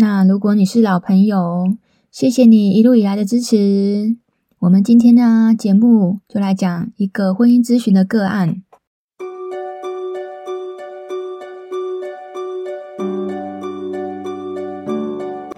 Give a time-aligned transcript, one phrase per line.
[0.00, 1.76] 那如果你是老朋友，
[2.10, 4.16] 谢谢你一路以来的支持。
[4.60, 8.62] 我们今天呢，节目就来讲一个婚姻咨询的个案。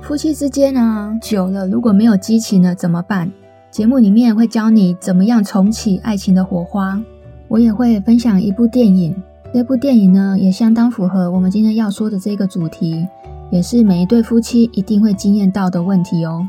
[0.01, 3.31] 夫妻之间呢，久了如果没有激情了怎么办？
[3.71, 7.01] 节目里面会教你怎么样重启爱情的火花。
[7.47, 9.15] 我也会分享一部电影，
[9.55, 13.07] 这部电影呢，也相当符合我们今天要说的这个主题。
[13.53, 16.49] 也是每一对夫妻一定会经验到的问题哦。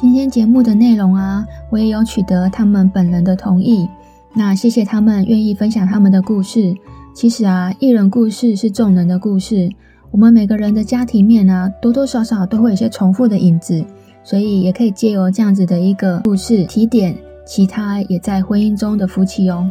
[0.00, 3.88] 今天节目的内容啊，我也有取得他们本人的同意。
[4.34, 6.74] 那谢谢他们愿意分享他们的故事。
[7.14, 9.70] 其实啊，一人故事是众人的故事。
[10.10, 13.84] 我们每个人的家庭面啊，多多少少都会有些重复的影子，
[14.24, 19.70] 所以也可以借由这样子的一个故事提点其他也在婚姻中的夫妻哦。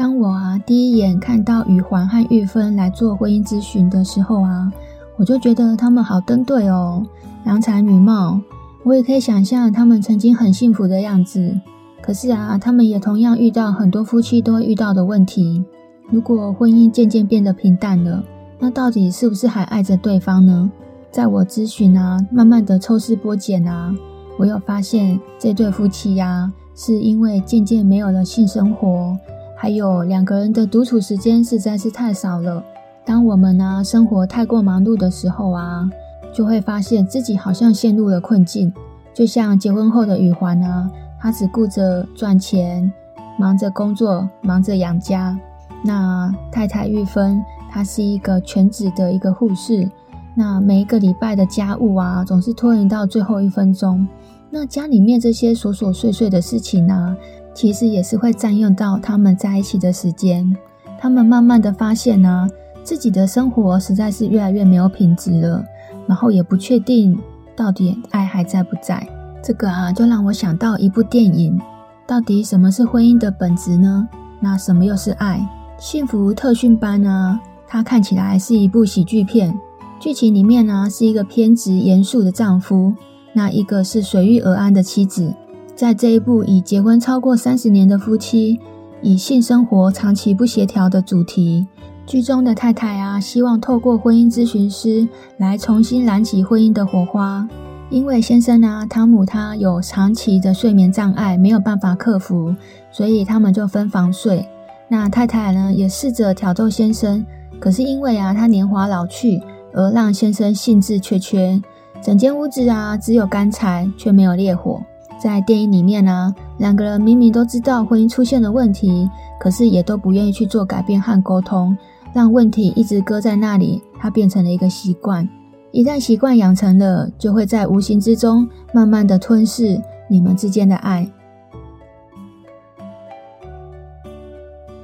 [0.00, 4.72] 当我啊第一眼看到宇环和玉芬来做婚姻咨询的时候啊，
[5.18, 7.04] 我就觉得他们好登对哦，
[7.44, 8.40] 郎才女貌。
[8.82, 11.54] 我也可以想象他们曾经很幸福的样子。
[12.00, 15.62] 可是啊，他们也同样遇到很多夫妻都会遇到的问题。
[16.08, 18.24] 如果婚姻渐渐变得平淡了，
[18.58, 20.70] 那到底是不是还爱着对方呢？
[21.10, 23.94] 在我咨询啊，慢慢的抽丝剥茧啊，
[24.38, 29.14] 我有发现这对夫妻呀、啊，是因为渐渐没有了性生活。
[29.62, 32.64] 还有两个人的独处时间实在是太少了。
[33.04, 35.86] 当我们呢、生活太过忙碌的时候啊，
[36.32, 38.72] 就会发现自己好像陷入了困境。
[39.12, 42.90] 就像结婚后的宇环啊，他只顾着赚钱，
[43.38, 45.38] 忙着工作，忙着养家。
[45.84, 47.38] 那太太玉芬，
[47.70, 49.86] 她是一个全职的一个护士。
[50.34, 54.08] 那每一个礼拜的家务啊，总是拖延到最后一分钟。
[54.48, 57.14] 那家里面这些琐琐碎碎的事情呢、
[57.54, 60.56] 其实也是会占用到他们在一起的时间。
[60.98, 62.48] 他们慢慢的发现呢、
[62.84, 65.64] 自己的生活实在是越来越没有品质了，
[66.06, 67.18] 然后也不确定
[67.56, 69.06] 到底爱还在不在。
[69.42, 71.58] 这个啊，就让我想到一部电影，
[72.06, 74.08] 到底什么是婚姻的本质呢？
[74.38, 75.40] 那什么又是爱？
[75.78, 77.40] 幸福特训班呢？
[77.66, 79.58] 它看起来是一部喜剧片，
[79.98, 82.92] 剧情里面呢是一个偏执严肃的丈夫，
[83.32, 85.32] 那一个是随遇而安的妻子。
[85.80, 88.60] 在这一部以结婚超过三十年的夫妻，
[89.00, 91.66] 以性生活长期不协调的主题，
[92.04, 95.08] 剧中的太太啊，希望透过婚姻咨询师
[95.38, 97.48] 来重新燃起婚姻的火花。
[97.88, 102.54] 因为先生啊，汤姆他有长期的睡眠障碍，没有办法克服，
[102.92, 104.46] 所以他们就分房睡。
[104.86, 107.24] 那太太呢，也试着挑逗先生，
[107.58, 109.40] 可是因为啊，他年华老去，
[109.72, 111.58] 而让先生兴致缺缺。
[112.02, 114.82] 整间屋子啊，只有干柴，却没有烈火。
[115.22, 119.06] 在电影里面呢、啊，两个人明明都知道婚姻出现了问题，
[119.38, 121.76] 可是也都不愿意去做改变和沟通，
[122.14, 125.28] 让问题一直搁在那里，它变成了一个习惯。
[125.72, 131.06] 一旦习惯养成了，就会在无形之中慢慢的吞噬你们之间的爱。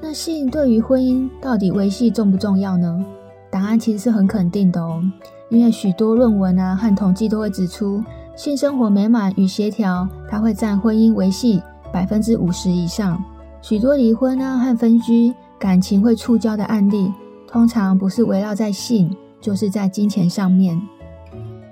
[0.02, 3.02] 那性对于婚姻到底维系重不重要呢？
[3.50, 5.02] 答案其实是很肯定的哦，
[5.48, 8.04] 因为许多论文啊和统计都会指出。
[8.36, 13.24] 性生活美满与协调，它会占婚姻维系百分之五十以上。
[13.62, 17.10] 许多离婚啊和分居，感情会触礁的案例，
[17.48, 20.78] 通常不是围绕在性，就是在金钱上面。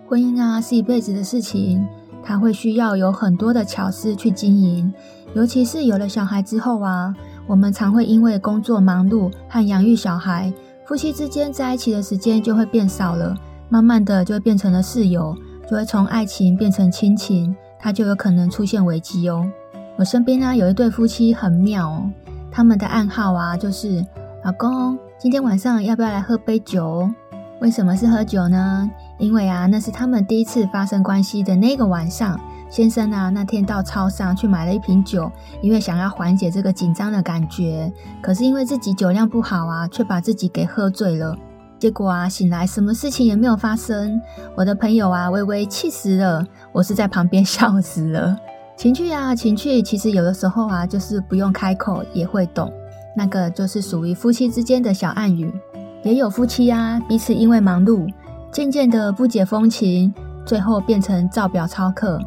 [0.08, 1.86] 婚姻啊是一辈子的事情，
[2.22, 4.90] 它会需要有很多的巧思去经营。
[5.34, 7.14] 尤其是有了小孩之后啊，
[7.46, 10.50] 我们常会因为工作忙碌和养育小孩，
[10.86, 13.36] 夫妻之间在一起的时间就会变少了，
[13.68, 15.36] 慢慢的就会变成了室友。
[15.66, 19.50] 就会从爱情变成亲情，它就有可能出现危机哦。
[19.96, 22.10] 我身边呢有一对夫妻很妙哦，
[22.50, 24.04] 他们的暗号啊就是：
[24.44, 27.08] 老公，今天晚上要不要来喝杯酒？
[27.60, 28.90] 为什么是喝酒呢？
[29.18, 32.38] 因为啊那是他们第一次发生关系的那个晚上，
[32.68, 35.30] 先生啊那天到超商去买了一瓶酒，
[35.62, 37.90] 因为想要缓解这个紧张的感觉，
[38.20, 41.38] 可是因为自己酒量不好啊，却把自己给喝醉了。
[41.84, 44.18] 结果啊，醒来什么事情也没有发生。
[44.56, 46.42] 我的朋友啊，微微气死了。
[46.72, 48.34] 我是在旁边笑死了。
[48.74, 52.72] 情趣啊，情趣，其实有的时候啊，就是不用开口也会懂。
[53.14, 55.52] 那个就是属于夫妻之间的小暗语。
[56.02, 58.10] 也有夫妻啊，彼此因为忙碌，
[58.50, 60.10] 渐渐的不解风情，
[60.46, 62.18] 最后变成照表操课。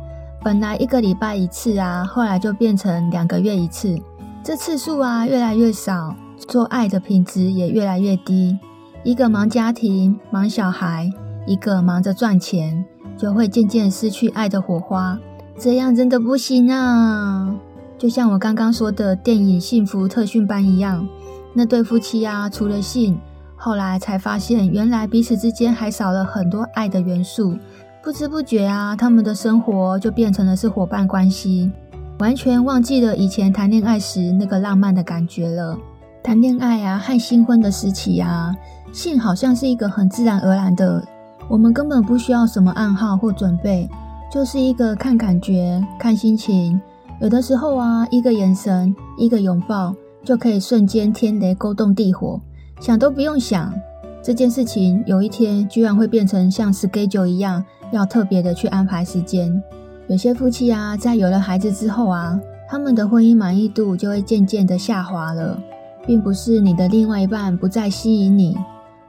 [0.43, 3.97] 本来一个礼拜一次啊，后来就变成两个月一次，
[4.43, 6.15] 这次数啊越来越少，
[6.47, 8.55] 做爱的品质也越来越低。
[9.03, 11.09] 一个忙家庭、忙小孩，
[11.45, 12.83] 一个忙着赚钱，
[13.17, 15.17] 就会渐渐失去爱的火花。
[15.57, 17.55] 这样真的不行啊！
[17.97, 21.07] 就像我刚刚说的电影《幸福特训班》一样，
[21.53, 23.19] 那对夫妻啊，除了性，
[23.55, 27.57] 后来才发现，原来彼此之间还少了很多爱的元素。
[28.03, 31.71] 不知不觉啊，他们的生活就变成了是伙伴关系，
[32.19, 35.77] 完全忘记了以前谈恋爱时那个浪漫的感觉了。
[36.23, 38.53] 谈恋爱啊，和新婚的时期啊，
[38.91, 41.03] 性好像是一个很自然而然的，
[41.47, 43.89] 我们根本不需要什么暗号或准备。
[44.29, 46.79] 就是一个看感觉、看心情，
[47.21, 52.41] 有的时候啊，一个眼神、一个拥抱，就可以瞬间天雷勾动地火，
[52.81, 53.73] 想都不用想，
[54.21, 59.63] 这件事情有一天居然会变成像 schedule 一样，要特别的去安排时间。
[60.07, 62.37] 有些夫妻啊，在有了孩子之后啊，
[62.67, 65.57] 他们的婚姻满意度就会渐渐的下滑了，
[66.05, 68.57] 并不是你的另外一半不再吸引你，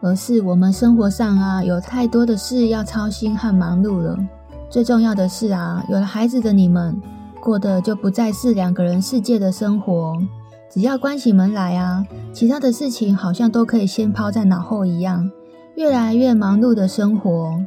[0.00, 4.16] 而是我们生活上啊，有太多的事要操心和忙碌了。
[4.70, 7.00] 最重要的是啊，有了孩子的你们，
[7.40, 10.16] 过的就不再是两个人世界的生活。
[10.70, 15.28] 只要关起门来啊，其他的事情好像都可以先抛在脑后一样。
[15.76, 17.58] 越来越忙碌的生活，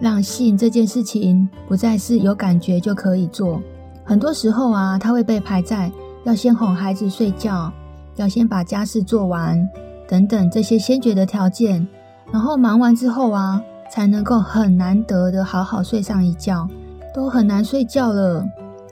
[0.00, 3.60] 让性这件事情不再是有感觉就可以做。
[4.04, 5.90] 很多时候啊，它会被排在
[6.24, 7.72] 要先哄孩子睡觉，
[8.14, 9.68] 要先把家事做完
[10.08, 11.86] 等等这些先决的条件。
[12.32, 13.62] 然后忙完之后啊。
[13.88, 16.68] 才能够很难得的好好睡上一觉，
[17.14, 18.44] 都很难睡觉了，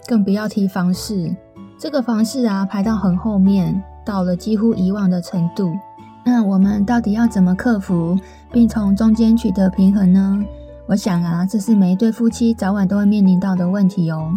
[0.06, 1.34] 更不要提房事。
[1.76, 5.72] 这个房事啊，排到很后面，到了几乎遗忘的程度。
[6.24, 8.16] 那我们到底要怎么克服，
[8.52, 10.40] 并从中间取得平衡呢？
[10.86, 14.30] 我想啊，这是每一对夫妻早晚都会面临到的问题哦。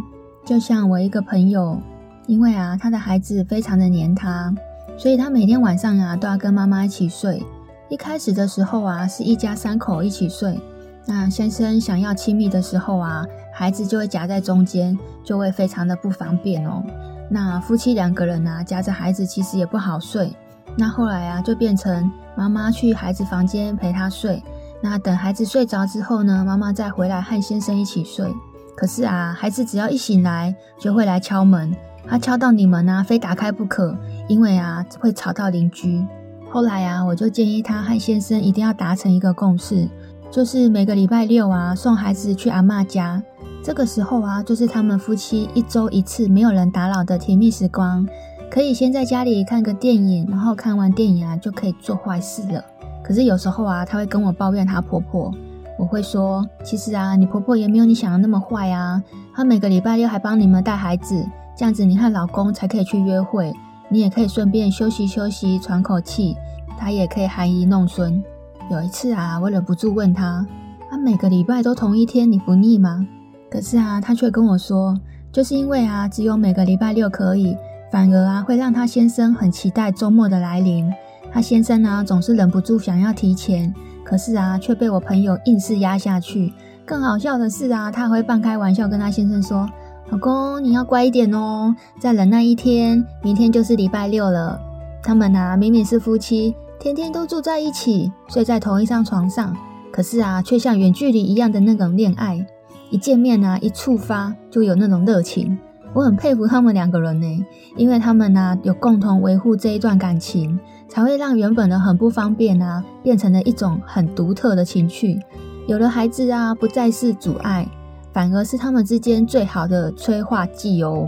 [0.44, 1.80] 就像我一个朋友，
[2.26, 4.52] 因为啊，他的孩子非常的黏他，
[4.98, 7.46] 所以他每天晚上啊，都要跟妈妈一起睡。
[7.88, 10.60] 一开始的时候啊，是一家三口一起睡。
[11.06, 16.84] 那先生想要亲密的时候啊，孩子就会夹在中间，就会非常的不方便哦。
[17.30, 20.36] 那夫妻两个人啊，夹着孩子其实也不好睡。
[20.76, 24.44] 那后来啊，就变成妈妈去孩子房间陪他睡。
[24.82, 28.34] 那等孩子睡着之后呢，妈妈再回来和先生一起睡。
[28.76, 31.74] 可是啊，孩子只要一醒来，就会来敲门。
[32.10, 33.96] 他敲到你门啊，非打开不可，
[34.28, 36.06] 因为啊，会吵到邻居。
[36.50, 39.88] 后来啊，我就建议他和先生一定要达成一个共识，
[40.32, 43.22] 就是每个礼拜六啊，送孩子去阿嬷家。
[43.62, 48.08] 这个时候啊，就是他们夫妻一周一次没有人打扰的甜蜜时光，
[48.50, 52.64] 可以先在家里看个电影，然后看完电影啊，就可以做坏事了。
[53.04, 55.34] 可是有时候啊，她会跟我抱怨她婆婆，
[55.78, 59.04] 我会说，其实啊，你婆婆也没有你想的那么坏啊，
[59.36, 61.26] 她每个礼拜六还帮你们带孩子，
[61.58, 63.52] 这样子你和老公才可以去约会。
[63.90, 66.36] 你也可以顺便休息休息，喘口气。
[66.78, 68.24] 他也可以含饴弄孙。
[68.70, 70.46] 有一次啊，我忍不住问他：“、
[70.92, 73.08] 啊、每个礼拜都同一天，你不腻吗？”
[73.50, 74.96] 可是啊，他却跟我说
[75.34, 77.58] ：“就是因为啊，只有每个礼拜六可以，
[77.92, 80.94] 反而啊，会让他先生很期待周末的来临。
[81.32, 86.54] 他先生呢、啊，总是忍不住想要提前，可是啊，却被我朋友硬是压下去。
[86.86, 89.68] 更好笑的是啊，他会半开玩笑跟他先生说。”
[90.10, 91.76] 老公，你要乖一点哦！
[92.00, 94.58] 再忍耐一天，明天就是礼拜六了。
[95.04, 99.54] 他们啊，明明是夫妻，天天都住在一起，睡在同一张床上，
[99.92, 102.46] 可是啊，却像远距离一样的那种恋爱。
[102.90, 105.58] 一见面啊，一触发就有那种热情。
[105.94, 107.46] 我很佩服他们两个人呢，
[107.76, 115.20] 因为他们啊，有共同维护这一段感情，才会让原本的很不方便啊，变成了一种很独特的情趣。
[115.68, 117.68] 有了孩子啊，不再是阻碍。
[118.18, 121.06] 反而是他们之间最好的催化剂哦。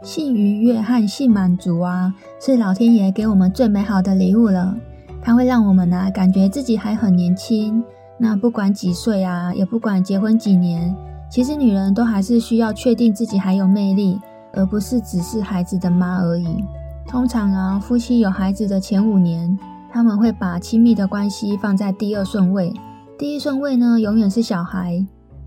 [0.00, 4.72] 性愉悦和性满足啊，是老天爷给我们最美好的礼物了。
[5.20, 7.82] 它会让我们啊，感觉自己还很年轻。
[8.16, 10.94] 那不管几岁啊，也不管结婚几年，
[11.28, 14.20] 其实女人都还是需要确定自己还有魅力，
[14.52, 16.62] 而不是只是孩子的妈而已。
[17.08, 19.58] 通常啊，夫妻有孩子的前五年，
[19.90, 22.72] 他们会把亲密的关系放在第二顺位，
[23.18, 25.04] 第一顺位呢，永远是小孩。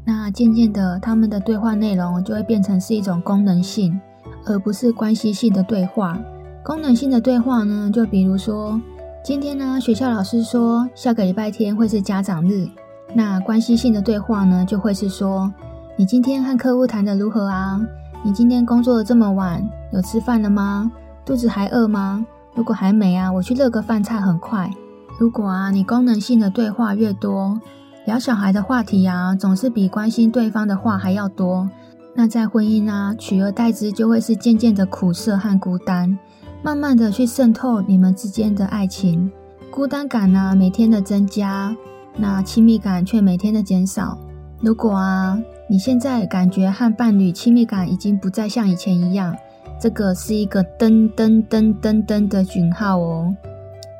[0.07, 3.99] 那渐渐的，他们的对话内容就会变成是一种功能性，
[4.45, 6.17] 而不是关系性的对话。
[6.63, 8.79] 功能性的对话呢，就比如说，
[9.23, 12.67] 今天呢，学校老师说下个礼拜天会是家长日。
[13.15, 15.51] 那关系性的对话呢，就会是说，
[15.95, 17.81] 你今天和客户谈得如何啊？
[18.23, 20.91] 你今天工作得这么晚，有吃饭了吗？
[21.25, 22.23] 肚子还饿吗？
[22.53, 24.71] 如果还没啊，我去热个饭菜很快。
[25.19, 27.59] 如果啊，你功能性的对话越多，
[28.05, 31.67] 聊小孩的话题啊，总是比关心对方的话还要多，
[32.13, 36.15] 那在婚姻啊，取而代之就会是渐渐的苦涩和孤单，
[36.61, 39.31] 慢慢的去渗透你们之间的爱情，
[39.71, 41.75] 孤单感啊，每天的增加，
[42.15, 44.15] 那亲密感却每天的减少。
[44.61, 49.35] 如果啊，你现在感觉和伴侣亲密感已经不再像以前一样。
[49.81, 53.35] 这个是一个噔噔噔噔噔的讯号哦，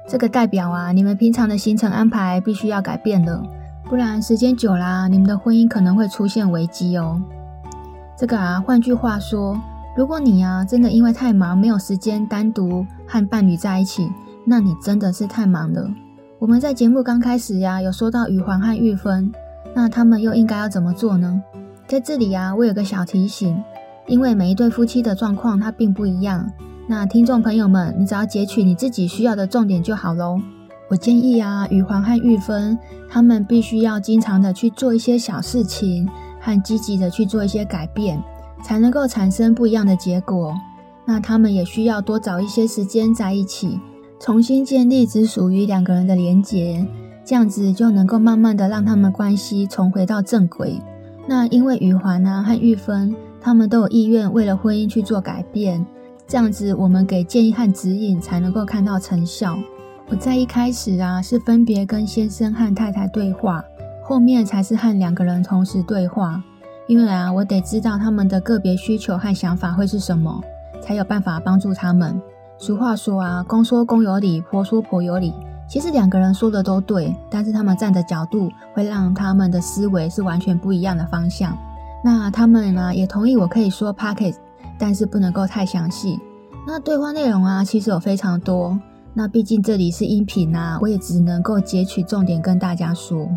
[0.08, 3.44] 这个代表啊，你们平常的行程安排必须要改变了，
[3.88, 7.22] 不然时间久啦，你们的婚姻可能会出现危机哦。
[8.18, 9.60] 这个啊，换句话说，
[9.96, 14.10] 如果你啊真的因为太忙没有时间单独和伴侣在一起，
[14.46, 15.88] 那你真的是太忙了。
[16.40, 19.32] 我们在节目刚开始呀，有说到宇环和玉芬，
[19.74, 21.42] 那他们又应该要怎么做呢？
[21.88, 23.56] 在这里啊，我有个小提醒。
[24.08, 26.48] 因为每一对夫妻的状况它并不一样，
[26.88, 30.40] 那听众朋友们，你只要截取你自己需要的重点就好喽。
[30.88, 32.78] 我建议啊，宇环和玉芬
[33.10, 36.08] 他们必须要经常的去做一些小事情，
[36.40, 38.22] 和积极的去做一些改变，
[38.64, 40.54] 才能够产生不一样的结果。
[41.06, 43.80] 那他们也需要多找一些时间在一起，
[44.20, 46.86] 重新建立只属于两个人的连结，
[47.24, 50.80] 这样子就能够慢慢的让他们关系重回到正轨。
[51.28, 53.16] 那因为宇环啊和玉芬。
[53.46, 55.86] 他们都有意愿为了婚姻去做改变，
[56.28, 59.56] 这样子我们给建议和指引才能够看到成效。
[60.08, 63.64] 我在一开始啊是分别跟先生和太太对话，
[64.04, 66.44] 后面才是和两个人同时对话。
[66.88, 70.40] 因为啊，我得知道他们的个别需求和想法会是什么，
[70.80, 72.22] 才有办法帮助他们。
[72.60, 75.34] 俗话说啊，公说公有理，婆说婆有理。
[75.68, 81.58] 其实两个人说的都对，但是他们站的角度会让他们的思维是完全不一样的方向。
[82.04, 84.36] 那他们呢也同意我可以说 Podcast，
[84.78, 86.20] 但是不能够太详细。
[86.68, 88.80] 那对话内容啊，其实有非常多。
[89.18, 93.30] 那毕竟这里是音频啊，我也只能够截取重点跟大家说。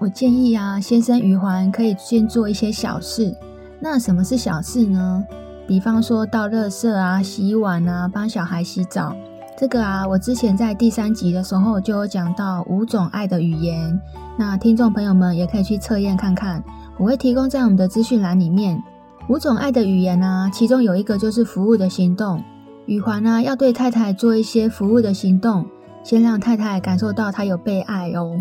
[0.00, 3.32] 我建议啊，先生余环可以先做一些小事。
[3.78, 5.24] 那什么是小事呢？
[5.68, 9.14] 比方说倒垃圾啊、洗碗啊、帮小孩洗澡。
[9.56, 14.00] 这个啊，我之前在第三集的时候就有讲到五种爱的语言。
[14.36, 16.60] 那听众朋友们也可以去测验看看。
[16.98, 18.82] 我会提供在我们的资讯栏里面
[19.28, 22.42] 五种爱的语言啊，其中有一个就是服务的行动。
[22.90, 25.64] 宇环呢要对太太做一些服务的行动，
[26.02, 28.36] 先让太太感受到她有被爱哦。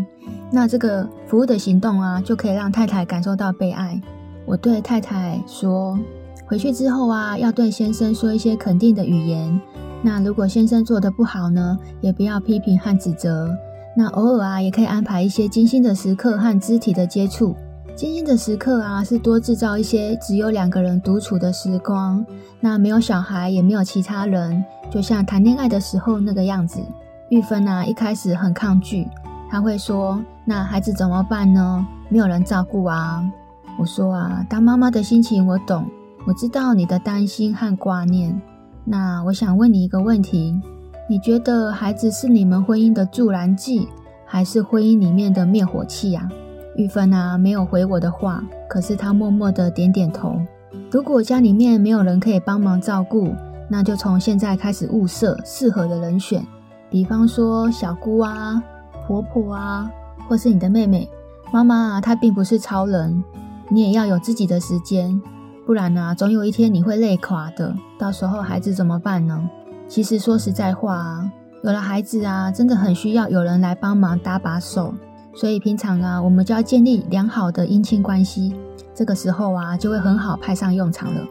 [0.51, 4.01] 那这个服务的行动啊，就可以让太太感受到被爱。
[4.47, 5.99] 我对太太说，
[6.47, 9.61] 回去之后啊，要对先生说一些肯定的语言。
[10.01, 13.55] 那如果先生做的不好呢，也不要批评和指责。
[13.95, 17.55] 那偶尔啊，也可以安排一些精心的时刻和肢体的接触。
[17.99, 22.25] 精心的时刻啊，是多制造一些只有两个人独处的时光。
[22.61, 26.79] 那没有小孩，也没有其他人，就像谈恋爱的时候那个样子。
[27.29, 29.05] 玉芬啊，一开始很抗拒，
[29.51, 31.85] 她会说：“那孩子怎么办呢？
[32.07, 33.21] 没有人照顾啊。”
[33.77, 35.85] 我说啊，当妈妈的心情我懂，
[36.25, 38.41] 我知道你的担心和挂念。
[38.85, 40.57] 那我想问你一个问题：
[41.09, 43.89] 你觉得孩子是你们婚姻的助燃剂，
[44.25, 46.29] 还是婚姻里面的灭火器呀？
[46.75, 50.39] 玉芬啊，没有回我的话，可是她默默的点点头。
[50.91, 53.33] 如果家里面没有人可以帮忙照顾，
[53.67, 56.45] 那就从现在开始物色适合的人选，
[56.89, 58.63] 比方说小姑啊、
[59.05, 59.91] 婆婆啊，
[60.27, 61.09] 或是你的妹妹。
[61.51, 63.23] 妈妈啊，她并不是超人，
[63.69, 65.19] 你也要有自己的时间，
[65.65, 67.75] 不然啊，总有一天你会累垮的。
[67.97, 69.49] 到时候孩子怎么办呢？
[69.87, 71.31] 其实说实在话啊，
[71.63, 74.93] 有了孩子啊，真的很需要有人来帮忙搭把手。
[75.39, 78.53] 所以平常啊，我们就要建立良好的姻亲关系，
[78.93, 81.21] 这个时候啊，就会很好派上用场了。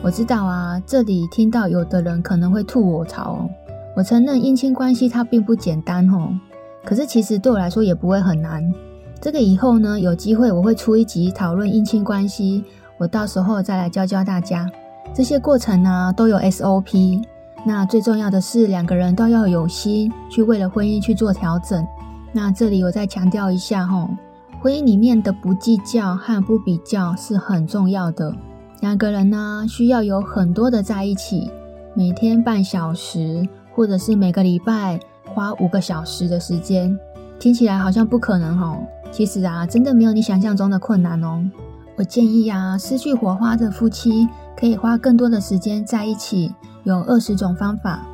[0.00, 3.50] 我知道啊，这里听到有的人可能会吐我槽哦。
[3.94, 6.30] 我承认姻亲关系它并不简单哦，
[6.82, 8.64] 可是其实对我来说也不会很难。
[9.20, 12.64] 这个以后呢，有机会我会出一集讨论姻亲关系，
[12.96, 14.66] 我到时候再来教教大家。
[15.12, 17.22] 这些过程呢，都有 SOP，
[17.66, 21.86] 那最重要的是两个人都要有心去为了婚姻去做调整。
[22.32, 24.10] 那这里我再强调一下吼，
[24.60, 28.34] 婚姻里面的不计较和不比较是很重要的。
[28.80, 31.50] 两个人呢，需要有很多的在一起，
[31.94, 36.96] 每天半小时，或者是每个礼拜花五个小时的时间，
[37.38, 38.76] 听起来好像不可能吼，
[39.10, 41.42] 其实啊，真的没有你想象中的困难哦。
[41.96, 46.54] 我建议啊，失去火花的夫妻可以花更多的时间在一起，
[46.84, 48.06] 有二十种方法，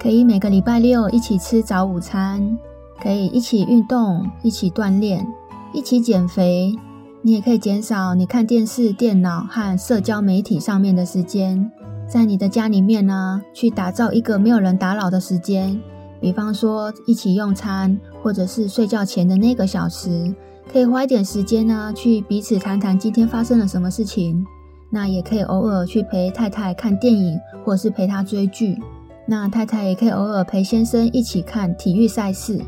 [0.00, 2.56] 可以每个礼拜六一起吃早午餐。
[3.02, 5.26] 可以一起运动，一起锻炼，
[5.72, 6.74] 一起减肥。
[7.22, 11.70] 你也可以减少你看电视、电脑和社交媒体上面的时间。
[12.06, 15.78] 在你的家里面呢，去打造一个没有人打扰的时间，
[16.20, 20.34] 比方说一起用餐，或者是睡觉前的那个小时，
[20.72, 24.44] 可以花一点时间呢，去彼此谈谈今天发生了什么事情。
[24.90, 28.78] 那也可以偶尔去陪太太看电影，或者是陪她追剧。
[29.26, 32.58] 那太太也可以偶尔陪先生一起看体育赛事，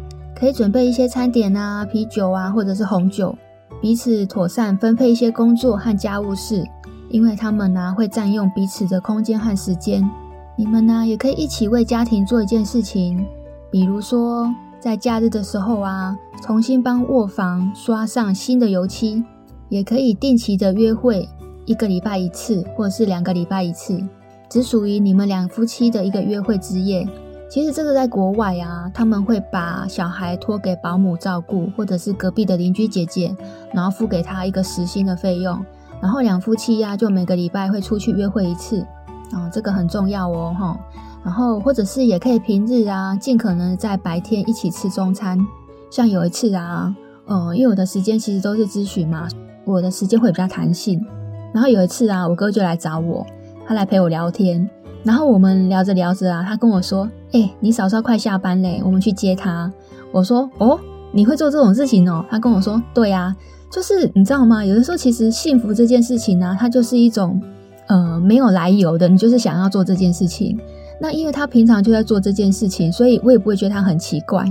[0.40, 3.36] 可以准备一些餐点啊、啤酒啊，或者是红酒，
[3.82, 6.66] 彼此妥善分配一些工作和家务事，
[7.10, 10.02] 因为他们呢会占用彼此的空间和时间。
[10.56, 13.22] 你们呢也可以一起为家庭做一件事情，
[13.70, 19.22] 比如说在假日的时候啊，重新帮卧房刷上新的油漆，
[19.68, 21.28] 也可以定期的约会，
[21.66, 24.02] 一个礼拜一次，或者是两个礼拜一次。
[24.48, 27.06] 只属于你们两夫妻的一个约会之夜。
[27.50, 33.34] 其实这个在国外啊，他们会把小孩托给保姆照顾，或者是隔壁的邻居姐姐，
[33.74, 35.58] 然后付给他一个时薪的费用。
[36.00, 38.86] 然后两夫妻呀、啊，就每个礼拜会出去约会一次
[39.32, 40.78] 啊，这个很重要哦，哈。
[41.24, 45.36] 然后或者是也可以平日啊，尽可能在白天一起吃中餐。
[45.90, 46.94] 像有一次啊，
[47.26, 49.26] 嗯，因为我的时间其实都是咨询嘛，
[49.64, 51.04] 我的时间会比较弹性。
[51.52, 53.26] 然后有一次啊，我哥就来找我。
[53.66, 54.70] 他来陪我聊天，
[55.02, 59.72] 然后我们聊着聊着啊，他跟我说：“哎、你嫂嫂快下班嘞，我们去接她。”
[60.12, 60.78] 我说：“哦，
[61.12, 63.36] 你会做这种事情哦？”他跟我说：“对呀、啊，
[63.72, 64.64] 就是你知道吗？
[64.64, 67.40] 有的时候其实幸福这件事情呢、它就是一种
[67.86, 70.58] 呃没有来由的，你就是想要做这件事情。
[71.00, 74.44] 那因为他平常就在做这件事情，所以我也不会觉得他很奇怪。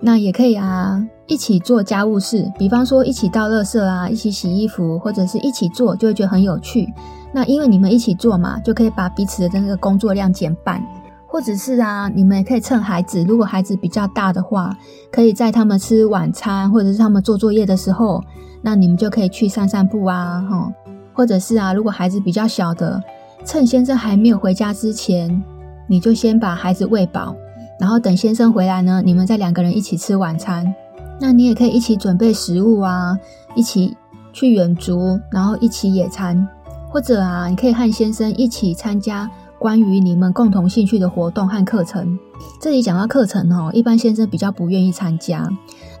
[0.00, 6.92] 那也可以啊，一起做家务事，比方说一起倒垃圾啊，一起洗衣服，或者是一起做，就会觉得很有趣。”
[7.32, 10.82] 那因为你们一起做嘛，就可以把彼此的那个工作量减半，
[11.26, 14.76] 或者是啊，你们也可以趁孩子，如果孩子比较大的话，
[15.10, 18.22] 可以在他们吃晚餐或者是他们做作业的时候，
[18.60, 20.72] 那你们就可以去散散步啊，哈，
[21.14, 23.02] 或者是啊，如果孩子比较小的，
[23.44, 25.42] 趁先生还没有回家之前，
[25.86, 27.34] 你就先把孩子喂饱，
[27.80, 30.74] 然后等先生回来呢，你们再两个人一起吃晚餐。
[31.20, 33.16] 那你也可以一起准备食物啊，
[33.54, 33.96] 一起
[34.32, 36.48] 去远足，然后一起野餐。
[36.92, 39.28] 或者啊，你可以和先生一起参加
[39.58, 42.18] 关于你们共同兴趣的活动和课程。
[42.60, 45.48] 这里讲到课程哦，一般先生比较不愿意参加。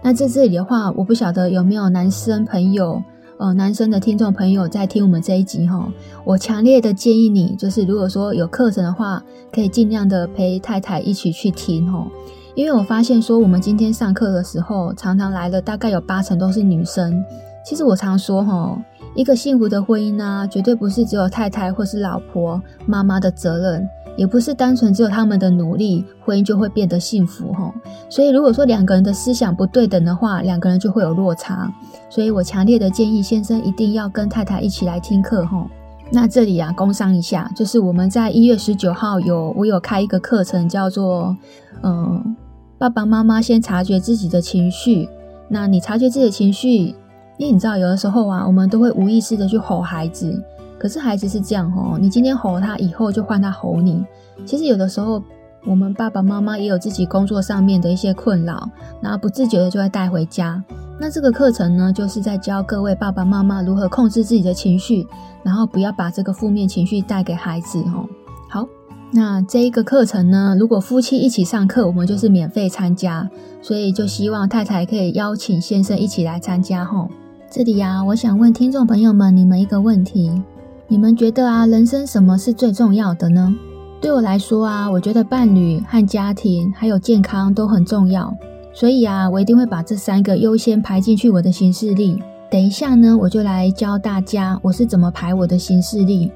[0.02, 3.02] 那在这里的话，我不晓得有没有男生朋友，
[3.38, 5.88] 呃，男生的听众朋友在听我们这一集哈。
[6.24, 12.06] 我强烈的建议你，就是如果说有课程的话，可以尽量的陪太太一起去听哦。
[12.54, 17.24] 因为我发现说，我们今天上课的时候，常常来的大概有八成都是女生。
[17.64, 18.78] 其实我常说哈。
[19.14, 27.70] 一个幸福的婚姻呢、啊，绝对不是只有太太或是老婆、妈妈的责任，也不是单纯只有他们的努力，婚姻就会变得幸福哈。
[28.08, 31.70] 所以如果说两个人的思想不对等的话，两个人就会有落差。
[32.08, 35.66] 所以我强烈的建议先生一定要跟太太一起来听课哈。
[36.10, 41.36] 那这里啊，工商一下，就是我们在一月十九号有我有开一个课程，叫做
[41.82, 42.34] 嗯，
[42.78, 45.06] 爸爸妈妈先察觉自己的情绪。
[45.48, 46.94] 那你察觉自己的情绪。
[47.38, 50.42] 因为你知道，有的时候啊，我们都会无意识的去吼孩子，
[50.78, 54.04] 可是孩子是这样吼，你今天吼他，以后就换他吼你。
[54.44, 55.22] 其实有的时候，
[55.66, 58.68] 我们爸爸妈妈也有自己工作上面的一些困扰，
[59.00, 60.62] 然后不自觉的就会带回家。
[61.00, 65.06] 那这个课程呢，就是在教各位爸爸妈妈如何控制自己的情绪，
[65.42, 68.06] 然后不要把这个负面情绪带给孩子哦。
[68.48, 68.68] 好，
[69.12, 73.28] 那这一个课程呢，如果夫妻一起上课，我们就是免费参加，
[73.60, 77.08] 所以就希望太太可以邀请先生一起来参加吼。
[77.54, 80.42] 这里呀、啊，我想问听众朋友们，你们一个问题：
[80.88, 83.54] 你们觉得啊，人生什么是最重要的呢？
[84.00, 88.34] 对我来说啊，我觉得伴侣和家庭还有健康都很重要，
[88.72, 92.18] 所以啊，我一定会把这三个优先排进去我的行事历。
[92.50, 96.32] 等一下呢，我就来教大家我是怎么排我的行事历。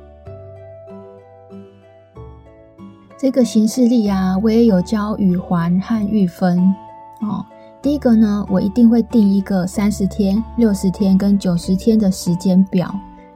[3.16, 6.58] 这个行事历啊，我也有教宇环和玉芬
[7.22, 7.42] 哦。
[7.86, 12.92] 第一个呢，我一定会定一个三十天、六十天跟九十天的时间表。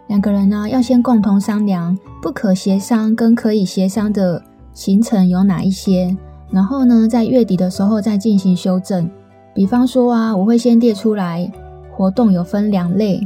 [0.09, 6.17] 两个人呢，要先共同商量不可协商跟可以协商的行程有哪一些，
[6.51, 9.09] 然后呢，在月底的时候再进行修正。
[9.55, 11.49] 比方说啊，我会先列出来，
[11.97, 13.21] 活动有分两类，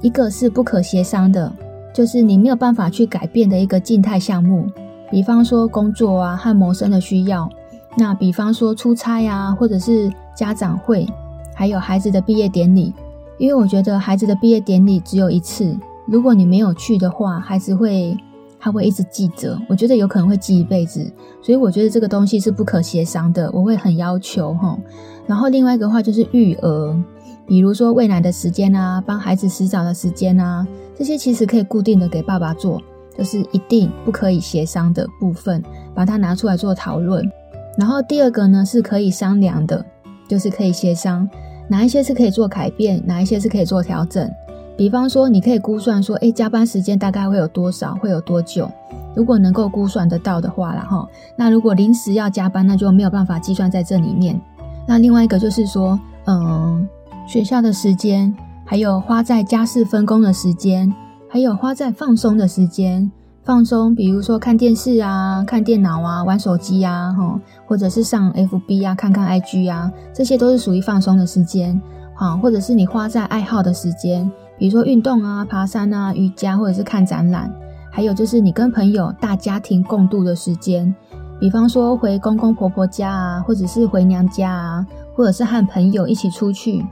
[0.00, 1.52] 一个是不可协商的，
[1.92, 4.64] 就是你没有办法去改变的一个静态项目，
[5.10, 7.50] 比方说工作啊和谋生的需要。
[7.96, 11.04] 那比方说出差啊，或者是家长会，
[11.52, 12.94] 还有孩子的毕业典礼，
[13.38, 18.16] 因为我觉得孩子的毕业典礼只有一次，如果你没有去的话，孩子会
[18.60, 21.04] 他会一直记着，我觉得有可能会记一辈子，
[21.42, 24.78] 所以我觉得这个东西是不可协商的，我会很要求齁。
[25.26, 26.96] 然后另外一个话就是育儿，
[27.44, 30.64] 比如说喂奶的时间啊，帮孩子洗澡的时间啊，
[30.96, 32.80] 这些其实可以固定的给爸爸做。
[33.16, 35.60] 就是一定不可以协商的部分，
[35.92, 37.28] 把它拿出来做讨论。
[37.76, 39.84] 然后第二个呢，是可以商量的，
[40.28, 41.28] 就是可以协商
[41.68, 44.30] 哪一些是可以做改变，哪一些是可以做调整。
[44.76, 48.70] 比方说，你可以估算说，诶，加班时间大概会有多少，会有多久？
[49.14, 54.40] 如果能够估算得到的话啦，哈，那如果临时要加班，那就没有办法计算在这里面。
[54.86, 56.88] 那另外一个就是说，嗯，
[57.26, 58.32] 学校的时间，
[58.64, 60.94] 还有花在家事分工的时间，
[61.28, 63.10] 还有花在放松的时间。
[63.48, 71.80] 放松，比如说看电视啊、看电脑啊、玩手机啊，哈，或者是上 FB 啊、看看 IG 啊，这些都是属于放松的时间，
[72.14, 77.50] 好，或者是你花在爱好的时间，比如说运动啊、爬山啊、瑜伽，或者是看展览，
[77.90, 80.94] 还有就是你跟朋友大家庭共度的时间，
[81.40, 86.84] 比方说回公公婆婆家啊，或者是回娘家啊，或者是和朋友一起出去，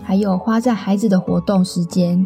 [0.00, 2.24] 还有花在孩子的活动时间。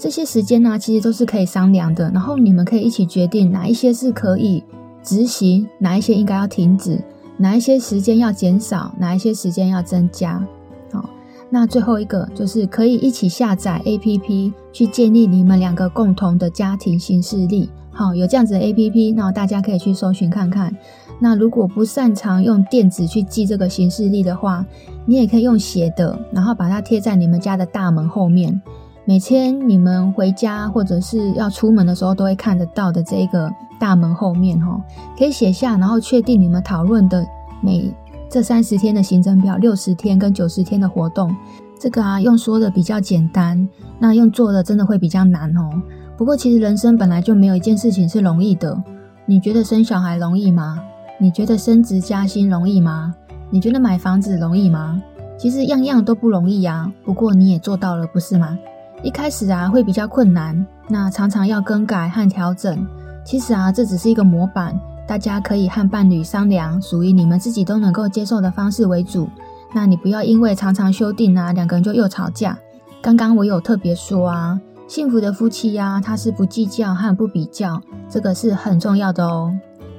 [0.00, 4.64] 这些时间呢，其实都是可以商量的，然后你们可以一起决定哪一些是可以
[5.02, 6.98] 执行，哪一些应该要停止，
[7.36, 10.42] 哪一些时间要减少，哪一些时间要增加。
[10.90, 11.10] 好，
[11.50, 17.68] 那最后一个就是可以一起下载 APP 去建立你们两个共同的家庭行事历。
[17.92, 20.74] 好，有这样子的 APP，那大家可以去搜寻看看。
[21.18, 24.64] 那如果不擅长用电子去记这个行事历的话，
[25.04, 28.58] 你也可以用写的，然后把它贴在你们家的大门后面。
[29.06, 34.80] 每天你们回家或者是要出门的时候，都会看得到的这一个大门后面，哈，
[35.18, 37.26] 可以写下，然后确定你们讨论的
[37.60, 37.92] 每
[38.28, 41.34] 这三十天的行程表、六十天跟九十天的活动。
[41.78, 43.66] 这个啊，用说的比较简单，
[43.98, 45.70] 那用做的真的会比较难哦。
[46.16, 48.80] 不过其实人生本来就没有一件事情是容易的。
[49.24, 50.78] 你觉得生小孩容易吗？
[51.18, 53.14] 你觉得升职加薪容易吗？
[53.48, 55.02] 你觉得买房子容易吗？
[55.38, 56.92] 其实样样都不容易呀。
[57.02, 58.58] 不过你也做到了，不是吗？
[59.02, 62.86] 一开始啊，会比较困难，那常常要更改和调整。
[63.24, 69.26] 其实啊，这只是一个模板，大家可以和伴侣商量，属于你们自己都能够接受的方式为主。
[69.72, 72.58] 那你不要因为常常修订啊，两个人就又吵架。
[73.00, 79.50] 刚刚我有特别说啊，幸福的夫妻呀，他是不计较和不比较，这个是很重要的哦。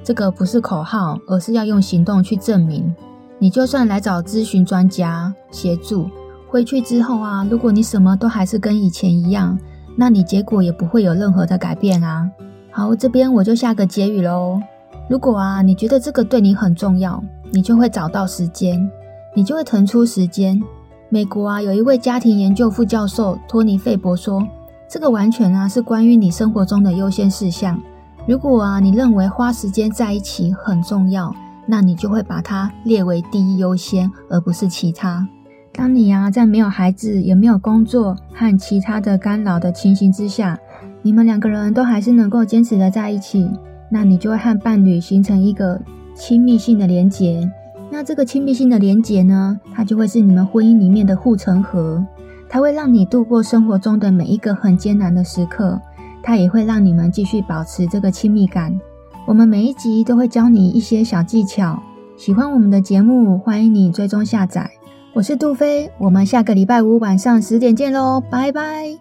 [0.04, 2.94] 这个不是口号，而是要用行动去证明。
[3.40, 6.08] 你就算来找咨询专家协助。
[6.52, 9.58] 回去之后啊，如果你什么都还是跟以前一样，
[9.96, 12.30] 那你结果也不会有任何的改变啊。
[12.70, 14.60] 好，这边我就下个结语喽。
[15.08, 18.86] 如果啊，你觉得这个对你很重要，你就会找到时间，
[19.34, 20.62] 你就会腾出时间。
[21.08, 24.46] 美国啊，有一位家庭研究副教授托尼费伯说，
[24.90, 27.80] 这个完全啊是关于你生活中的优先事项。
[28.26, 31.34] 如果啊，你认为花时间在一起很重要，
[31.64, 35.26] 那你就会把它列为第一优先，而不是其他。
[35.74, 40.58] 当你呀、啊，在没有孩子、也没有工作和其他的干扰的情形之下，
[41.00, 43.50] 你们两个人都还是能够坚持的在一起，
[43.90, 45.80] 那你就会和伴侣形成一个
[46.14, 47.50] 亲密性的连结。
[47.90, 52.04] 那这个亲密性的连结呢，它就会是你们婚姻里面的护城河，
[52.48, 55.80] 它会让你度过生活中的每一个很艰难的时刻，
[56.22, 58.78] 它也会让你们继续保持这个亲密感。
[59.26, 61.82] 我们每一集都会教你一些小技巧。
[62.16, 64.70] 喜欢我们的节目，欢迎你追踪下载。
[65.14, 68.98] 我是杜飞，我们下个礼拜五晚上十点见喽，拜拜。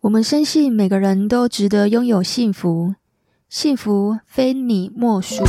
[0.00, 2.94] 我们深信每个人都值得拥有幸福，
[3.50, 5.44] 幸福非你莫属。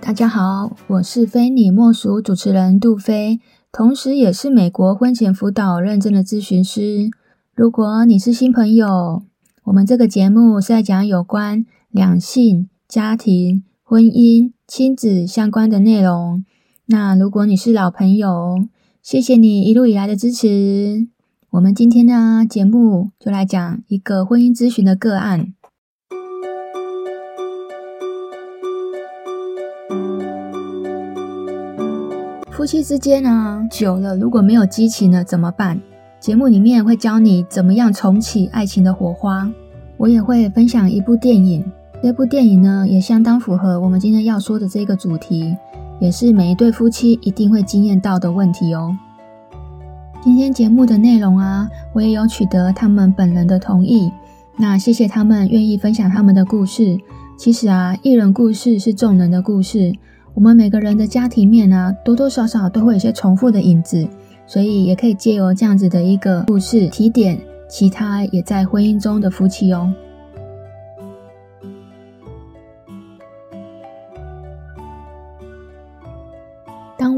[0.00, 3.38] 大家好，我是非你莫属主持人杜飞，
[3.70, 7.08] 同时也是美国婚前辅导认证的咨询师。
[7.54, 9.22] 如果你是新朋友，
[9.62, 12.68] 我们这个节目是在讲有关两性。
[12.94, 16.44] 家庭、婚姻、亲子相关的内容。
[16.86, 18.68] 那如果你是老朋友，
[19.02, 21.08] 谢谢你一路以来的支持。
[21.50, 25.54] 我们今天呢，节目就来讲一个婚姻咨询的个案。
[32.52, 35.80] 夫妻之间呢，久了如果没有激情了怎么办？
[36.20, 39.50] 节目里面会教你怎么样重启爱情的火花。
[39.96, 41.64] 我也会分享一部电影。
[42.04, 45.56] 这部电影呢，也相当符合我们今天要说的这个主题，
[45.98, 48.94] 也是每一对夫妻一定会经验到的问题哦。
[50.22, 54.12] 今天节目的内容啊，我也有取得他们本人的同意，
[54.58, 56.98] 那谢谢他们愿意分享他们的故事。
[57.38, 59.90] 其实啊，一人故事是众人的故事，
[60.34, 64.06] 我们每个人的家庭面啊，多多少少都会有些重复的影子，
[64.46, 69.90] 所以也可以借由这样子的一个故事提点其他也在婚姻中的夫妻哦。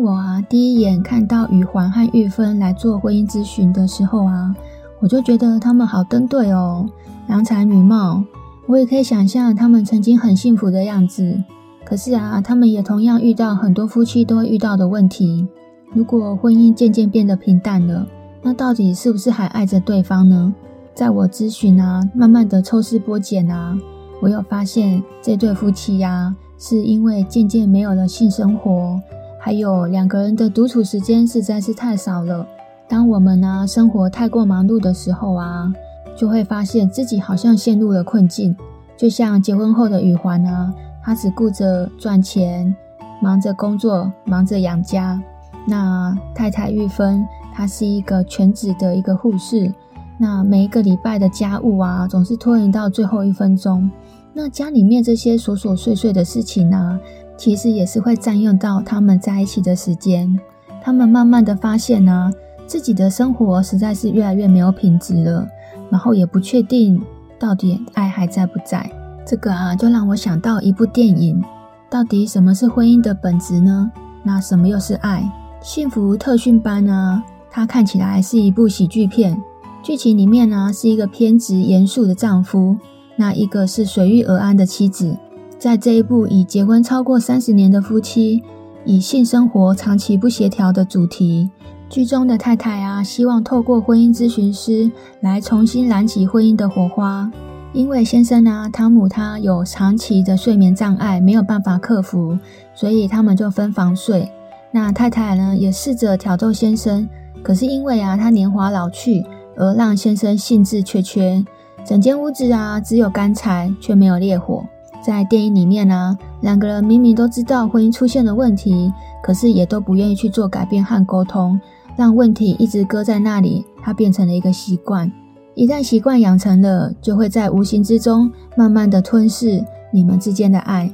[0.01, 4.55] 我啊第一眼看到宇环和玉芬来做婚姻咨询的时候啊，
[5.01, 6.89] 我就觉得他们好登对哦，
[7.29, 8.23] 郎才女貌。
[8.67, 11.43] 我也可以想象他们曾经很幸福的样子。
[11.85, 15.47] 可是啊，他们也同样遇到很多夫妻都会遇到的问题。
[15.93, 18.07] 如果婚姻渐渐变得平淡了，
[18.43, 20.53] 那到底是不是还爱着对方呢？
[20.95, 23.79] 在我咨询啊，慢慢的抽丝剥茧啊，
[24.21, 29.01] 我有发现这对夫妻呀、啊，是因为渐渐没有了性生活，
[29.47, 32.45] 还有两个人的独处时间实在是太少了。
[32.89, 35.73] 当我们呢、生活太过忙碌的时候啊，
[36.17, 38.57] 就会发现自己好像陷入了困境。
[38.97, 42.75] 就像结婚后的雨环呢，她只顾着赚钱，
[43.23, 45.23] 忙着工作，忙着养家。
[45.65, 49.73] 那太太玉芬，她是一个全职的一个护士。
[50.19, 53.89] 那每一个礼拜的家务啊，总是拖延到最后一分钟。
[54.33, 56.99] 那家里面这些琐琐碎碎的事情呢，
[57.37, 60.39] 其实也是会占用到他们在一起的时间。
[60.83, 62.33] 他们慢慢的发现呢，
[62.67, 65.47] 自己的生活实在是越来越没有品质了，
[65.91, 67.03] 然后也不确定
[67.39, 68.89] 到底爱还在不在。
[69.27, 71.43] 这个啊，就让我想到一部电影。
[71.89, 73.91] 到底什么是婚姻的本质呢？
[74.23, 75.29] 那什么又是爱？
[75.61, 77.23] 幸福特训班呢？
[77.51, 79.41] 它看起来是一部喜剧片。
[79.83, 82.77] 剧情里面呢，是一个偏执严肃的丈夫，
[83.17, 85.17] 那一个是随遇而安的妻子。
[85.59, 88.43] 在这一部以结婚超过三十年的夫妻，
[88.85, 91.51] 以性生活长期不协调的主题，
[91.89, 94.91] 剧中的太太啊，希望透过婚姻咨询师
[95.21, 97.31] 来重新燃起婚姻的火花。
[97.73, 102.39] 因为先生呢，汤姆他有长期的睡眠障碍，没有办法克服，
[102.75, 104.31] 所以他们就分房睡。
[104.71, 107.09] 那太太呢，也试着挑逗先生，
[107.43, 109.25] 可是因为啊，他年华老去，
[109.57, 111.45] 而让先生兴致缺缺。
[111.85, 114.65] 整间屋子啊，只有干柴，却没有烈火。
[115.07, 118.93] 在电影里面呢，两个人明明都知道婚姻出现了问题，
[119.23, 121.61] 可是也都不愿意去做改变和沟通，
[121.95, 125.13] 让问题一直搁在那里，它变成了一个习惯。
[125.55, 130.93] 一旦习惯养成了，就会在无形之中慢慢的吞噬你们之间的爱。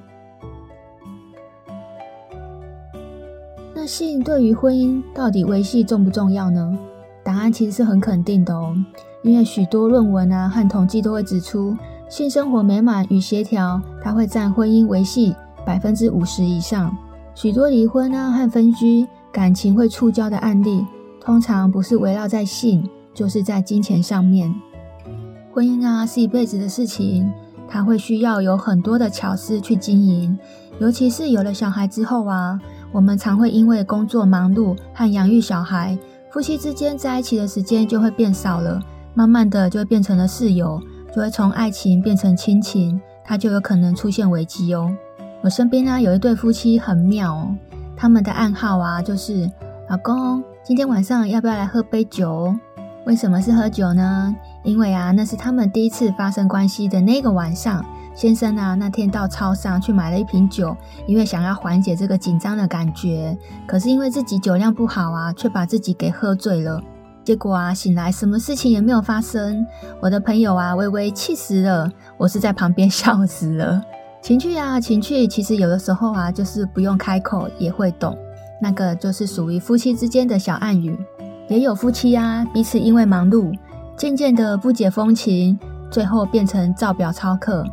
[3.75, 6.79] 那性对于婚姻到底维系重不重要呢？
[7.25, 8.77] 答案其实是很肯定的哦，
[9.23, 11.75] 因为许多论文啊和统计都会指出，
[12.13, 16.95] 性生活美满与协调，它会占婚姻维系百分之五十以上。
[17.35, 20.85] 许多离婚啊和分居、感情会触礁的案例，
[21.19, 22.87] 通常不是围绕在性。
[23.15, 24.55] 就是在金钱上面，
[25.51, 27.33] 婚姻啊是一辈子的事情，
[27.67, 30.39] 它会需要有很多的巧思去经营。
[30.81, 32.61] 尤其是有了小孩之后啊，
[32.93, 35.99] 我们常会因为工作忙碌和养育小孩，
[36.31, 38.83] 夫妻之间在一起的时间就会变少了。
[39.15, 40.79] 慢慢的就会变成了室友，
[41.15, 44.91] 就会从爱情变成亲情，它就有可能出现危机哦。
[45.43, 47.55] 我身边呢有一对夫妻很妙哦，
[47.97, 49.51] 他们的暗号啊就是：
[49.91, 52.55] 老公，今天晚上要不要来喝杯酒？
[53.05, 54.35] 为什么是喝酒呢？
[54.63, 57.85] 因为啊，那是他们第一次发生关系的那个晚上。
[58.15, 63.37] 先生啊，那天到超商去买了一瓶酒，因为想要缓解这个紧张的感觉。
[63.67, 66.81] 可是因为自己酒量不好啊，却把自己给喝醉了。
[67.25, 69.65] 结果啊，醒来什么事情也没有发生。
[70.01, 73.81] 我的朋友啊，微微气死了，我是在旁边笑死了。
[74.21, 78.17] 情趣啊，情趣，其实有的时候啊，就是不用开口也会懂。
[78.61, 80.99] 那个就是属于夫妻之间的小暗语。
[81.49, 83.53] 也有夫妻啊，彼此因为忙碌，
[83.97, 85.59] 渐渐的不解风情，
[85.91, 87.65] 最后变成照表操课。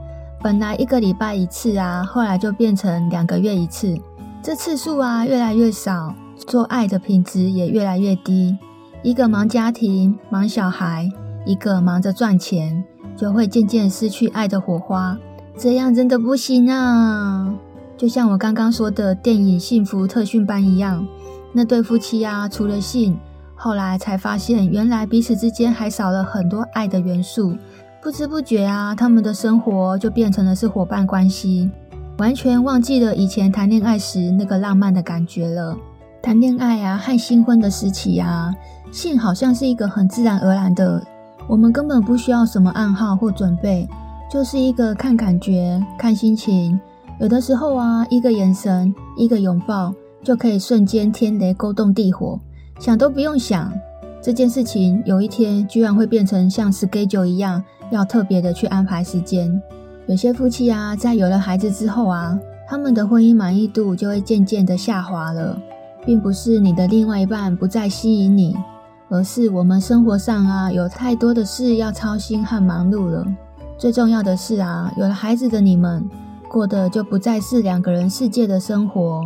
[0.42, 3.96] 本来一个礼拜一次啊，后来就变成两个月一次。
[4.42, 6.14] 这次数啊越来越少，
[6.48, 8.58] 做爱的品质也越来越低。
[9.02, 11.10] 一个忙家庭忙小孩，
[11.46, 12.84] 一个忙着赚钱，
[13.16, 15.18] 就会渐渐失去爱的火花。
[15.58, 17.54] 这样真的不行啊！
[17.98, 21.08] 就像我刚刚说的电影《幸福特训班》一样，
[21.54, 23.18] 那对夫妻啊，除了性。
[23.56, 27.58] 后来才发现，原来彼此之间还少了很多爱的元素。
[28.02, 31.70] 不知不觉啊，他们的生活就变成了是伙伴关系，
[32.18, 35.78] 完全忘记了以前谈恋爱时那个浪漫的感觉了。
[36.22, 38.54] 谈恋爱啊，和新婚的时期啊，
[38.92, 41.04] 性好像是一个很自然而然的，
[41.48, 43.88] 我们根本不需要什么暗号或准备，
[44.32, 46.80] 就是一个看感觉、看心情。
[47.20, 52.40] 有的时候啊，一个眼神、一个拥抱，就可以瞬间天雷勾动地火。
[52.80, 53.72] 想都不用想，
[54.22, 59.62] 这件事情有一天居然会变成像 schedule 一样，要特别的去安排时间。
[60.08, 65.62] 有些夫妻啊，在有了孩子之后啊，他们的婚姻满意度就会渐渐的下滑了，
[66.06, 68.56] 并不是你的另外一半不再吸引你，
[69.10, 73.26] 而是我们生活上啊，有太多的事要操心和忙碌了。
[73.78, 76.08] 最重要的是啊，有了孩子的你们，
[76.48, 79.26] 过的就不再是两个人世界的生活。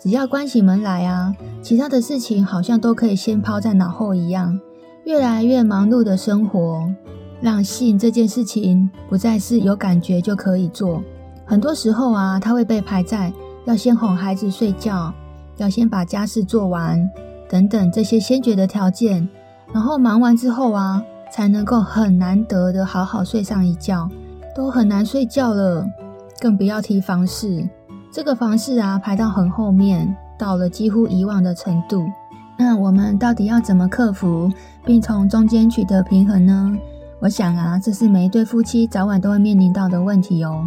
[0.00, 4.58] 只要关起门来啊，其他的事情好像都可以先抛在脑后一样。
[5.04, 6.90] 越来越忙碌的生活，
[7.40, 11.02] 让性这件事情不再是有感觉就可以做。
[11.44, 13.32] 很多时候啊，它会被排在
[13.64, 15.12] 要先哄孩子睡觉，
[15.56, 17.06] 要先把家事做完
[17.50, 19.28] 等等这些先决的条件。
[19.72, 24.08] 然后忙完之后啊，才能够很难得的好好睡上一觉，
[24.54, 25.84] 都很难睡觉了，
[26.40, 27.68] 更不要提房事。
[28.12, 32.04] 这个房事啊，排到很后面，到了几乎遗忘的程度。
[32.56, 34.52] 那我们到底要怎么克服，
[34.84, 36.76] 并从中间取得平衡呢？
[37.20, 40.64] 我想啊，这是每一对夫妻早晚都会面临到的问题哦。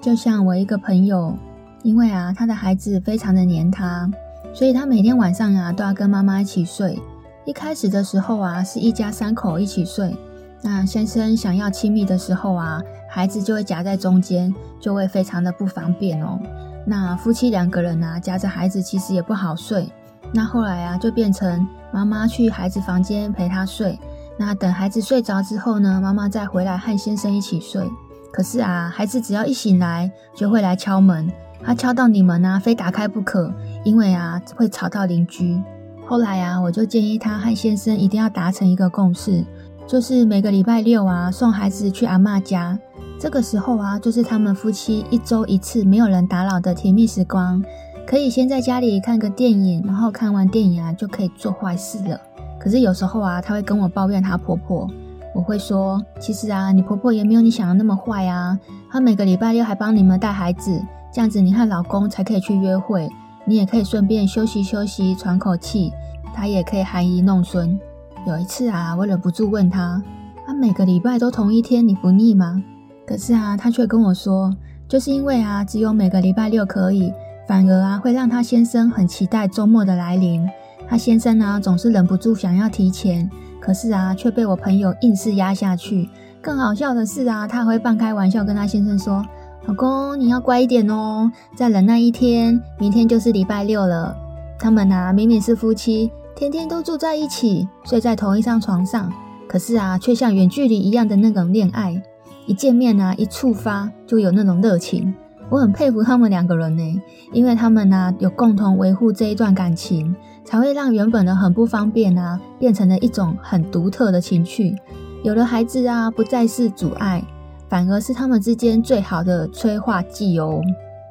[0.00, 1.34] 就像我一个朋友，
[1.82, 4.10] 因为啊，他的孩子非常的黏他，
[4.56, 6.98] 所以他每天晚上啊，都要跟妈妈一起睡。
[7.44, 10.16] 一开始的时候啊，是一家三口一起睡。
[10.62, 16.40] 那先生想要亲密的时候啊，孩子就会夹在中间，就会非常的不方便哦。
[16.86, 19.92] 那夫妻两个人啊，夹着孩子其实也不好睡。
[20.32, 23.98] 那后来啊，就变成妈妈去孩子房间陪他睡。
[24.38, 27.86] 那等孩子睡着之后呢，妈妈再回来和先生一起睡。
[28.32, 31.30] 可是啊，孩子只要一醒来，就会来敲门。
[31.62, 33.52] 他敲到你门啊，非打开不可，
[33.84, 35.60] 因为啊，会吵到邻居。
[36.06, 39.44] 后来啊，我就建议他和先生一定要达成一个共识，
[39.86, 42.78] 就是每个礼拜六啊，送孩子去阿嬷家。
[43.18, 47.64] 这个时候啊，就是他们夫妻一周一次没有人打扰的甜蜜时光，
[48.06, 52.20] 可以先在家里看个电影，然后看完电影啊，就可以做坏事了。
[52.60, 54.88] 可是有时候啊，她会跟我抱怨她婆婆，
[55.34, 58.58] 我会说，其实啊，你婆婆也没有你想的那么坏啊，
[58.92, 60.80] 她每个礼拜六还帮你们带孩子，
[61.16, 63.08] 这样子你和老公才可以去约会。
[63.46, 65.90] 你也可以顺便休息休息，喘口气。
[66.34, 67.80] 他也可以含饴弄孙。
[68.26, 70.02] 有一次啊，我忍不住问他：“、
[70.46, 72.62] 啊、每个礼拜都同一天，你不腻吗？”
[73.08, 74.54] 可是啊，他却跟我说
[74.86, 77.10] ：“就是因为啊，只有每个礼拜六可以，
[77.48, 80.46] 反而啊，会让他先生很期待周末的来临。
[80.86, 86.10] 他先生呢，总是忍不住想要提前，可是啊，却被我朋友硬是压下去。
[86.42, 89.24] 更好笑的是啊，他会半开玩笑跟他先生说。”
[89.66, 94.16] 老公，你要乖一点哦，再忍耐一天，明天就是礼拜六了。
[94.60, 99.12] 他们啊，明明是夫妻，天天都住在一起，睡在同一张床上，
[99.48, 102.00] 可是啊，却像远距离一样的那种恋爱。
[102.46, 105.12] 一见面啊，一触发就有那种热情。
[105.50, 107.02] 我很佩服他们两个人呢，
[107.32, 114.76] 因为他们啊，有共同维护这一段感情，才会让原本的很不方便啊，变成了一种很独特的情趣。
[115.24, 117.24] 有了孩子啊，不再是阻碍。
[117.68, 120.60] 反而是他们之间最好的催化剂哦。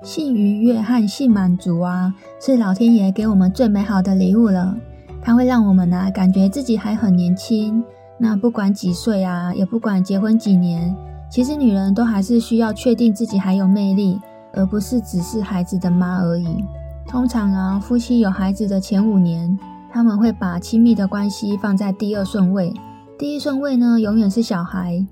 [0.01, 4.75] 性愉悦和性满足啊，是老天爷给我们最美好的礼物了。
[5.21, 7.83] 它会让我们啊，感觉自己还很年轻。
[8.17, 10.95] 那不管几岁啊，也不管结婚几年，
[11.29, 14.19] 其实女人都还是需要确定自己还有魅力，
[14.53, 16.63] 而不是只是孩子的妈而已。
[17.07, 19.57] 通常啊，夫妻有孩子的前五年，
[19.91, 22.71] 他们会把亲密的关系放在第二顺位，
[23.17, 25.05] 第一顺位呢，永远是小孩。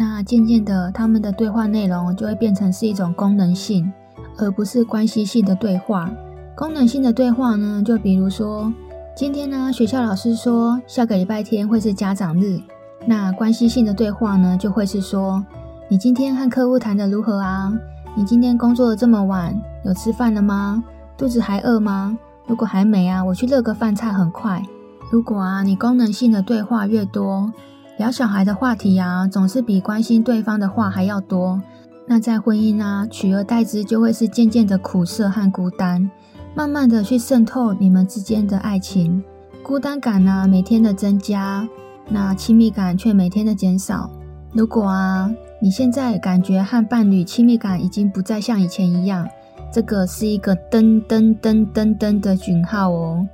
[0.00, 3.92] 那渐渐的，他们的对话内容就会变成是一种功能性，
[4.38, 6.10] 而不是关系性的对话。
[6.56, 8.72] 功能性的对话呢，就比如说，
[9.14, 12.58] 今天呢，学校老师说下个礼拜天会是家长日。
[13.04, 15.44] 那关系性的对话呢，就会是说，
[15.90, 17.70] 你今天和客户谈得如何啊？
[18.16, 20.82] 你今天工作得这么晚，有吃饭了吗？
[21.18, 22.16] 肚子还饿吗？
[22.46, 24.62] 如果还没啊，我去热个饭菜很快。
[25.10, 27.52] 如果啊，你功能性的对话越多，
[28.00, 31.60] 聊小孩的话题啊，总是比关心对方的话还要多。
[32.06, 36.10] 那在婚姻啊，取而代之就会是渐渐的苦涩和孤单，
[36.54, 39.22] 慢慢的去渗透你们之间的爱情。
[39.62, 41.68] 孤单感啊，每天的增加，
[42.08, 44.08] 那亲密感却每天的减少。
[44.54, 49.28] 如果啊，你现在感觉和伴侣亲密感已经不再像以前一样，
[49.70, 53.28] 这个是一个噔噔噔噔噔的讯号哦。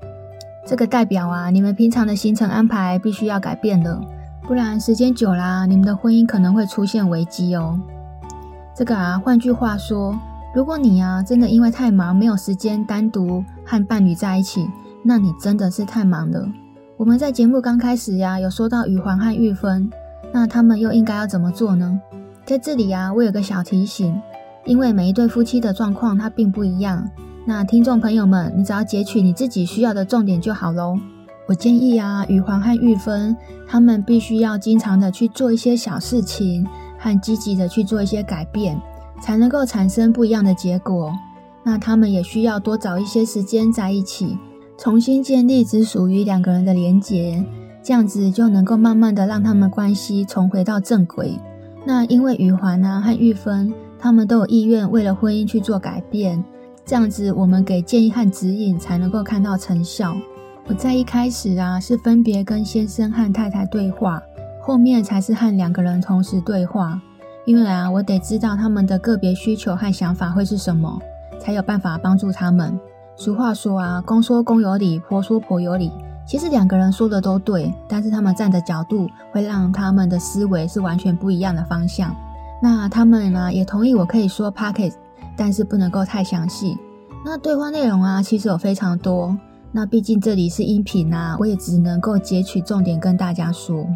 [0.67, 4.01] 这个代表啊，你们平常的行程安排必须要改变了。
[4.47, 7.81] 不然时间久啦，你们的婚姻可能会出现危机哦。
[8.77, 10.17] 这个啊，换句话说，
[10.55, 14.69] 如果你啊真的因为太忙没有时间单独和伴侣在一起，
[15.03, 16.49] 那你真的是太忙了。
[16.97, 19.91] 我们在节目刚开始呀，有说到宇环和玉芬，
[20.33, 22.01] 那他们又应该要怎么做呢？
[22.45, 24.17] 在这里呀，我有个小提醒，
[24.65, 27.11] 因为每一对夫妻的状况它并不一样。
[27.45, 30.97] 那听众朋友们，你只要截取你自己需要的重点就好喽。
[31.47, 33.37] 我建议啊，宇环和玉芬
[33.69, 36.67] 他们必须要经常的去做一些小事情，
[36.99, 38.81] 和积极的去做一些改变，
[39.23, 41.13] 才能够产生不一样的结果。
[41.63, 44.37] 那他们也需要多找一些时间在一起，
[44.77, 47.45] 重新建立只属于两个人的连结，
[47.83, 51.39] 这样子就能够慢慢的让他们关系重回到正轨。
[51.85, 56.45] 那因为宇环啊和玉芬他们都有意愿为了婚姻去做改变，
[56.85, 60.17] 这样子我们给建议和指引才能够看到成效。
[60.69, 64.21] 我在一开始啊是分别跟先生和太太对话，
[64.61, 67.01] 后面才是和两个人同时对话，
[67.45, 71.01] 因为啊我得知道他们的个别需求和想法会是什么，
[71.41, 72.77] 才有办法帮助他们。
[73.15, 75.93] 俗话说啊，公说公有理，婆说婆有理。
[76.27, 82.13] 其实两个人说的都对，但是他们站的角度会让他们的思维是完全不一样的方向。
[82.61, 84.95] 那他们呢也同意我可以说 Podcast，
[85.37, 86.77] 但是不能够太详细。
[87.25, 89.37] 那对话内容啊，其实有非常多。
[89.73, 93.87] 那毕竟这里是音频啊，我也只能够截取重点跟大家说。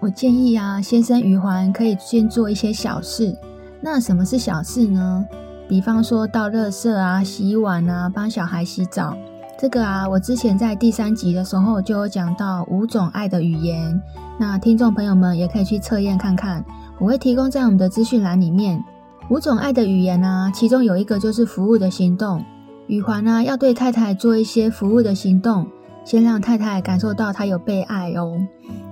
[0.00, 3.36] 我建议啊，先生余环可以先做一些小事。
[3.80, 5.24] 那什么是小事呢？
[5.68, 9.16] 比方说倒垃圾啊、洗碗啊、帮小孩洗澡。
[9.58, 14.00] 这个啊，我之前在第三集的时候就有讲到五种爱的语言，
[14.38, 16.64] 那听众朋友们也可以去测验看看，
[16.98, 18.84] 我会提供在我们的资讯栏里面。
[19.30, 22.44] 五种爱的语言啊，其中有一个就是服务的行动。
[22.86, 25.66] 宇环啊，要对太太做一些服务的行动，
[26.04, 28.36] 先让太太感受到她有被爱哦。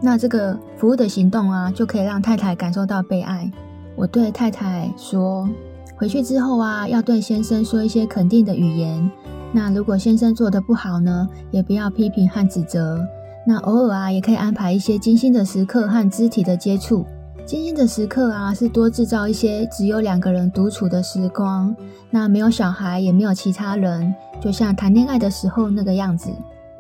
[0.01, 3.51] 那这个服务的行动啊，就可以让太太感受到被爱。
[3.95, 5.49] 我对太太说，
[5.97, 9.11] 回去之后啊，要对先生说一些肯定的语言。
[9.53, 12.99] 那如果先生做的不好呢，也不要批评和指责。
[13.47, 17.05] 那偶尔啊，也可以安排一些精心的时刻和肢体的接触。
[17.53, 21.77] 精心的时刻啊，是多制造一些只有两个人独处的时光。
[22.09, 26.31] 那没有小孩，也没有其他人，就像谈恋爱的时候那个样子。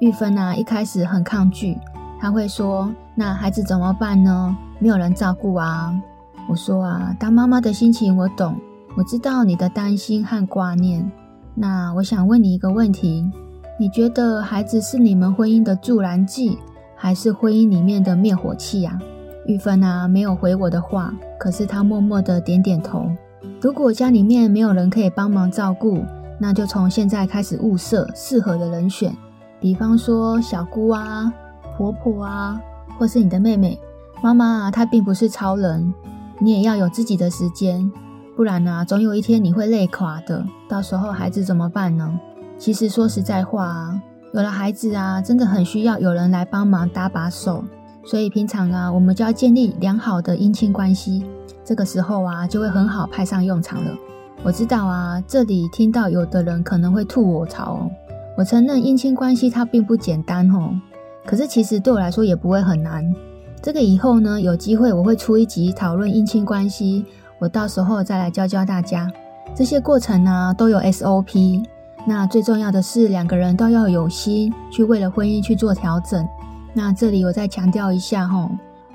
[0.00, 1.76] 玉芬啊，一开始很抗拒，
[2.18, 4.56] 她会说：“那孩子怎么办呢？
[4.78, 5.94] 没有人照顾啊。”
[6.48, 8.56] 我说啊，当妈妈的心情我懂，
[8.96, 11.12] 我知道你的担心和挂念。
[11.54, 13.30] 那我想问你一个问题：
[13.78, 16.56] 你觉得孩子是你们婚姻的助燃剂，
[16.96, 18.98] 还是婚姻里面的灭火器呀？
[19.46, 23.10] 玉芬啊，没有回我的话，可是她默默的点点头。
[23.60, 26.04] 如果家里面没有人可以帮忙照顾，
[26.38, 29.12] 那就从现在开始物色适合的人选，
[29.60, 31.32] 比方说小姑啊、
[31.76, 32.60] 婆婆啊，
[32.98, 33.78] 或是你的妹妹。
[34.22, 35.92] 妈妈啊，她并不是超人，
[36.38, 37.90] 你也要有自己的时间。
[38.36, 40.44] 不然呢、啊，总有一天你会累垮的。
[40.68, 42.18] 到时候孩子怎么办呢？
[42.56, 44.00] 其实说实在话啊，
[44.32, 47.64] 有了孩子啊，真的很需要有人来帮忙搭把手。
[48.04, 51.24] 所以平常啊，我们就要建立良好的姻亲关系。
[51.64, 53.94] 这个时候啊，就会很好派上用场了。
[54.42, 57.90] 我知道啊，这里听到有的人可能会吐我槽哦。
[58.36, 60.74] 我承认姻亲关系它并不简单哦，
[61.24, 63.04] 可是其实对我来说也不会很难。
[63.62, 67.04] 这个以后呢，有机会我会出一集讨论姻亲关系。
[67.38, 69.08] 我到时候再来教教大家，
[69.54, 71.64] 这些过程呢都有 SOP。
[72.04, 76.26] 那最重要的是两个人都要有心去为了婚姻去做调整。
[76.74, 78.50] 那这里我再强调一下吼，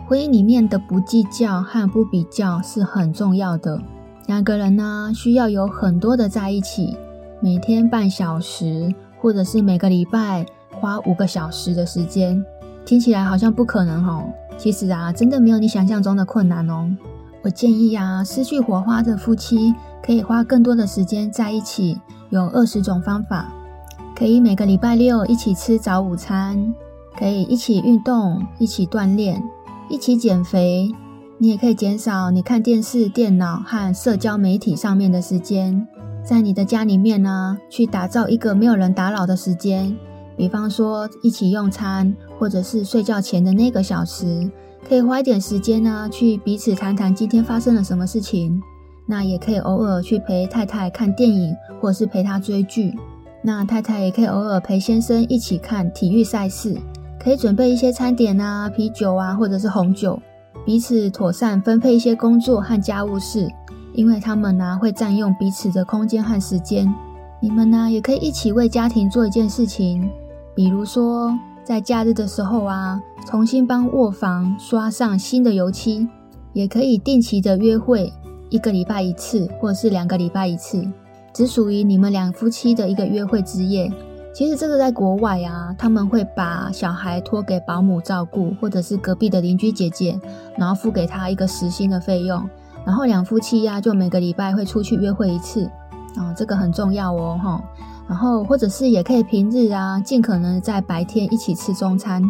[0.08, 3.80] 婚姻里面的不计较和不比较是很重要的。
[4.26, 6.98] 两个人呢需要有很多的在一起，
[7.40, 10.46] 每天半小时，或者是每个礼拜
[10.80, 12.44] 花五个小时的时间。
[12.84, 14.24] 听起来好像不可能吼，
[14.58, 16.90] 其实啊真的没有你想象中的困难哦。
[17.44, 19.74] 我建议啊，失去火花的夫妻
[20.04, 22.00] 可以花更多的时间在一起。
[22.30, 23.54] 有二十种方法，
[24.14, 26.74] 可以每个礼拜六一起吃早午餐，
[27.18, 29.44] 可以一起运动、一起锻炼、
[29.90, 30.92] 一起减肥。
[31.40, 35.88] 你也可以减少你看电视、电脑和社交媒体上面的时间，
[36.24, 39.96] 在你的家里面呢，去打造一个没有人打扰的时间。
[40.36, 44.50] 比方说，一起用餐，或者是睡觉前的那个小时。
[44.88, 48.62] 可以花一点时间呢，去彼此谈谈今天发生了什么事情。
[49.06, 52.94] 那也可以偶尔去陪太太看电影，或者是陪她追剧。
[53.44, 56.78] 那太太也可以偶尔陪先生一起看体育赛事，
[57.28, 60.18] 可以准备一些餐点啊、啤酒啊，或者是红酒。
[60.66, 63.52] 彼此妥善分配一些工作和家务事，
[63.94, 66.88] 因为他们呢会占用彼此的空间和时间。
[67.42, 70.10] 你们呢也可以一起为家庭做一件事情，
[70.56, 71.38] 比如说。
[71.66, 76.08] 在假日的时候啊，重新帮卧房刷上新的油漆，
[76.54, 78.14] 也可以定期的约会，
[78.50, 80.88] 一个礼拜一次，或者是两个礼拜一次，
[81.34, 83.92] 只属于你们两夫妻的一个约会之夜。
[84.38, 90.20] 其实这个在国外啊，他们会把小孩托给保姆照顾，或者是隔壁的邻居姐姐，
[90.56, 92.48] 然后付给他一个时薪的费用，
[92.86, 95.66] 然后两夫妻呀、啊、就每个礼拜会出去约会一次，
[96.18, 97.64] 哦，这个很重要哦，哈。
[98.08, 102.22] 然后，或者是也可以平日啊，尽可能在白天一起吃中餐。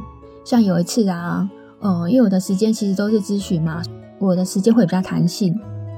[0.45, 1.49] 像有一次啊，
[1.81, 3.81] 呃，因为我的时间其实都是咨询嘛，
[4.17, 5.53] 我的时间会比较弹性。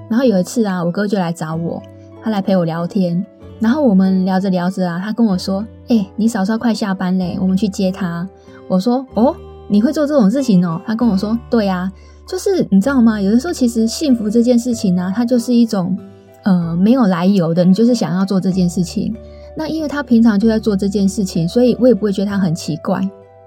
[0.09, 1.79] 然后有一次啊，我哥就来找我，
[2.23, 3.23] 他来陪我聊天。
[3.59, 8.27] 然后我们聊着聊着啊，他跟我说：“哎，你嫂嫂快下班嘞，我们去接她。”
[8.69, 9.35] 我说：“哦，
[9.67, 11.91] 你会做这种事情哦？”他跟我说：“对啊，
[12.27, 13.19] 就是你知道吗？
[13.19, 15.97] 有的时候其实幸福这件事情呢，它就是一种
[16.43, 19.13] 呃没有来由的，你就是想要做这件事情。”
[19.57, 23.01] 那因为他平常就在做这件事情，所以我也不会觉得他很奇怪。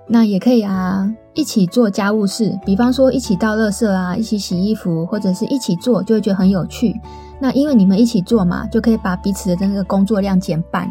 [0.09, 7.01] 那也可以啊，一起做家务事，比方说一起倒垃圾啊，一起洗衣服，或者是一起做，就会觉得很有趣。
[7.41, 10.91] 那因为你们一起做嘛，就可以把彼此的那个工作量减半。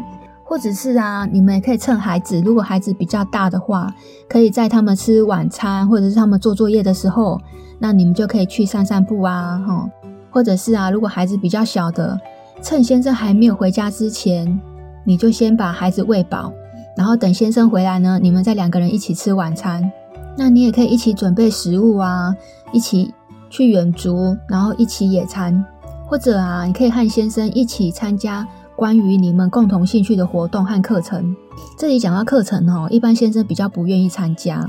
[0.52, 3.90] 或者是啊，你们也可以趁孩子，如果孩子比较大的话，
[4.28, 7.40] 可以在他们吃晚餐或者是他们做作业的时候，
[7.78, 9.88] 那你们就可以去散散步啊，哈。
[10.30, 12.20] 或者是啊，如果孩子比较小的，
[12.60, 14.60] 趁先生还没有回家之前，
[15.06, 16.52] 你就先把孩子喂饱，
[16.98, 19.90] 然后等先生回来呢，你们再两个人一起吃晚餐。
[20.36, 22.36] 那你也可以一起准备食物啊，
[22.74, 23.14] 一起
[23.48, 25.64] 去远足，然后一起野餐，
[26.06, 28.46] 或者啊，你可以和先生一起参加。
[28.82, 31.36] 关于你们共同兴趣的活动和课程，
[31.78, 34.66] 这里讲到课程哦，一般先生比较不愿意参加。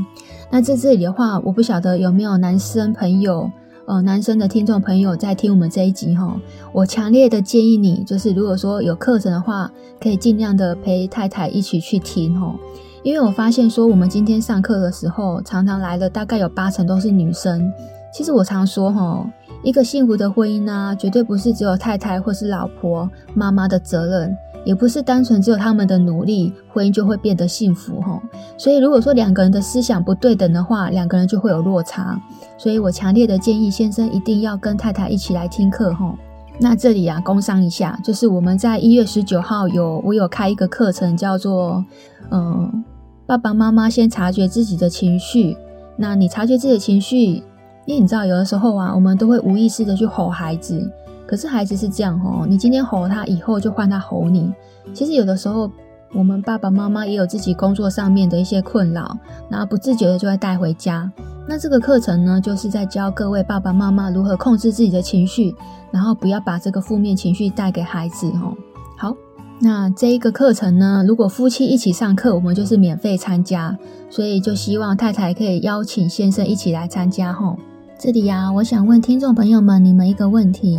[0.51, 3.49] 那在这里的话，我不晓得有没有男生朋友，
[3.87, 6.39] 呃，男生的听众朋友在听我们这一集哈。
[6.73, 12.53] 我强烈的建议你，就是如果说有课程的话，可以尽量的陪太太一起去听哦，
[13.01, 17.67] 因为我发现说我们今天上课的时候，常常来的大概有八成都是女生。
[18.15, 19.27] 其实我常说哈。
[19.63, 28.21] 一个幸福的婚姻呢，绝对不是只有太太或是老婆、妈妈的责任，也不是单纯只有他们的努力，婚姻就会变得幸福哈。
[28.57, 32.21] 所以如果说两个人的思想不对等的话，两个人就会有落差。
[32.57, 36.13] 所以我强烈的建议先生一定要跟太太一起来听课哈。
[36.59, 41.83] 那这里啊，工商一下，就是我们在一月十九号有我有开一个课程，叫做
[42.31, 42.83] 嗯，
[43.25, 45.55] 爸爸妈妈先察觉自己的情绪。
[45.95, 47.41] 那你察觉自己的情绪。
[47.85, 50.89] 因为你知道，有的时候啊，我们都会无意识的去吼孩子，
[51.25, 54.53] 可是孩子是这样吼，你今天吼他，以后就换他吼你。
[54.93, 55.69] 其实有的时候，
[56.13, 59.17] 我们爸爸妈妈也有自己工作上面的一些困扰，
[59.49, 61.11] 然后不自觉的就会带回家。
[61.45, 65.53] 那这个课程呢，就是在教各位爸爸妈妈如何控制自己的情绪，
[65.91, 68.55] 然后不要把这个负面情绪带给孩子吼。
[68.97, 69.13] 好，
[69.59, 73.77] 那这一个课程呢，如果夫妻一起上课，我们就是免费参加，
[74.09, 77.57] 所以就希望太太可以邀请先生一起来参加吼。
[78.03, 80.77] 这里呀、啊，我想问听众朋友们，你们一个问题：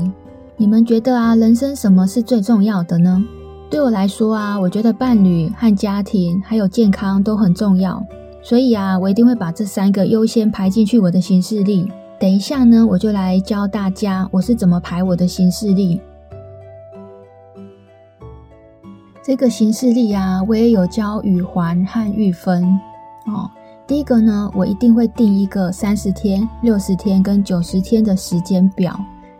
[0.59, 3.25] 你们觉得啊，人生什么是最重要的呢？
[3.71, 8.05] 对我来说啊，我觉得伴侣和家庭还有健康都很重要，
[8.43, 11.91] 所以啊，我一定会把这三个优先排进去我的行事历。
[12.21, 15.99] 等一下呢，我就来教大家我是怎么排我的行事历。
[19.23, 22.79] 这个行事历啊，我也有教宇环和玉芬
[23.29, 23.49] 哦。
[23.87, 28.99] 第一个呢，我一定会定一个三十天、六十天跟九十天的时间表。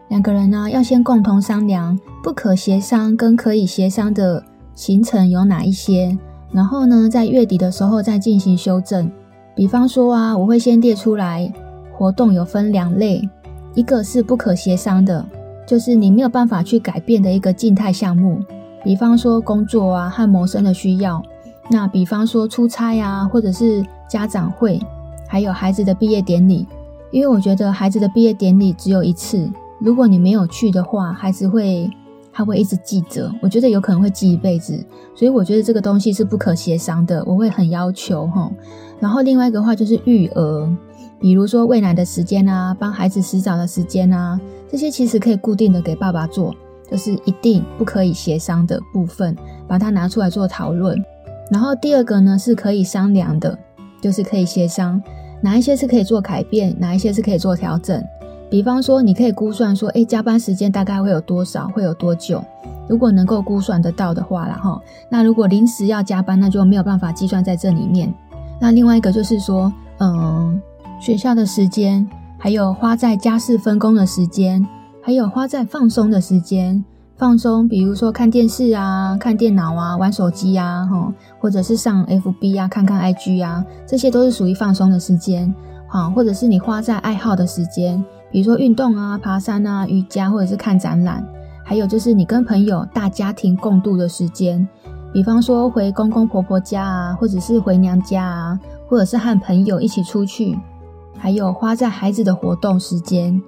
[0.09, 6.19] 两个人呢，要先共同商量不可协商跟可以协商的行程有哪一些，
[6.53, 9.11] 然后呢，在月底的时候再进行修正。
[9.55, 11.51] 比方说啊，我会先列出来，
[11.97, 13.27] 活动有分两类，
[13.73, 15.25] 一个是不可协商的，
[15.67, 18.43] 就是你没有办法去改变的一个静态项目，
[18.85, 21.23] 比方说工作啊和谋生的需要。
[21.71, 23.83] 那比方说出差啊，或者是。
[24.15, 24.81] 家长会，
[25.27, 26.69] 还有孩子的毕业典礼，
[27.11, 29.51] 因为我觉得孩子的毕业典礼只有一次，
[29.81, 31.91] 如果你没有去的话，孩子会
[32.33, 34.87] 他会一直记着，我觉得有可能会记一辈子，
[35.17, 38.53] 所以我觉得这个东西是不可协商的，我会很要求齁。
[39.01, 40.73] 然后另外一个话就是育儿，
[41.19, 44.41] 比如说喂奶的时间啊，帮孩子洗澡的时间啊，
[44.71, 46.55] 这些其实可以固定的给爸爸做，
[46.89, 49.37] 就是一定不可以协商的部分，
[49.67, 50.97] 把它拿出来做讨论。
[51.51, 53.59] 然后第二个呢，是可以商量的。
[54.05, 55.03] 就是可以协商
[55.41, 58.05] 哪一些是可以做改变，哪一些是可以做调整。
[58.51, 62.45] 比方说，你可以估算说，诶，加班时间大概会有多少，会有多久？
[62.87, 64.79] 如果能够估算得到的话啦齁，
[65.09, 68.13] 那如果临时要加班，那就没有办法计算在这里面。
[68.61, 70.61] 那另外一个就是说，嗯，
[71.01, 74.67] 学校的时间，还有花在家事分工的时间，
[75.01, 76.85] 还有花在放松的时间。
[77.17, 80.89] 放松，比如说看电视啊、看电脑啊、玩手机啊，
[81.39, 85.55] 或者是上 FB 啊、看看 IG 啊，这些都是属于放松的时间，
[85.89, 91.25] 哈，或者是你花在爱好的时间，比如说运动啊、爬山啊、瑜伽，或者是看展览，
[91.65, 94.67] 还有就是你跟朋友大家庭共度的时间，
[95.13, 100.59] 比方说回公公婆婆家啊，或者是回娘家啊，或者是和朋友一起出去，
[101.17, 103.41] 还有花在孩子的活动时间。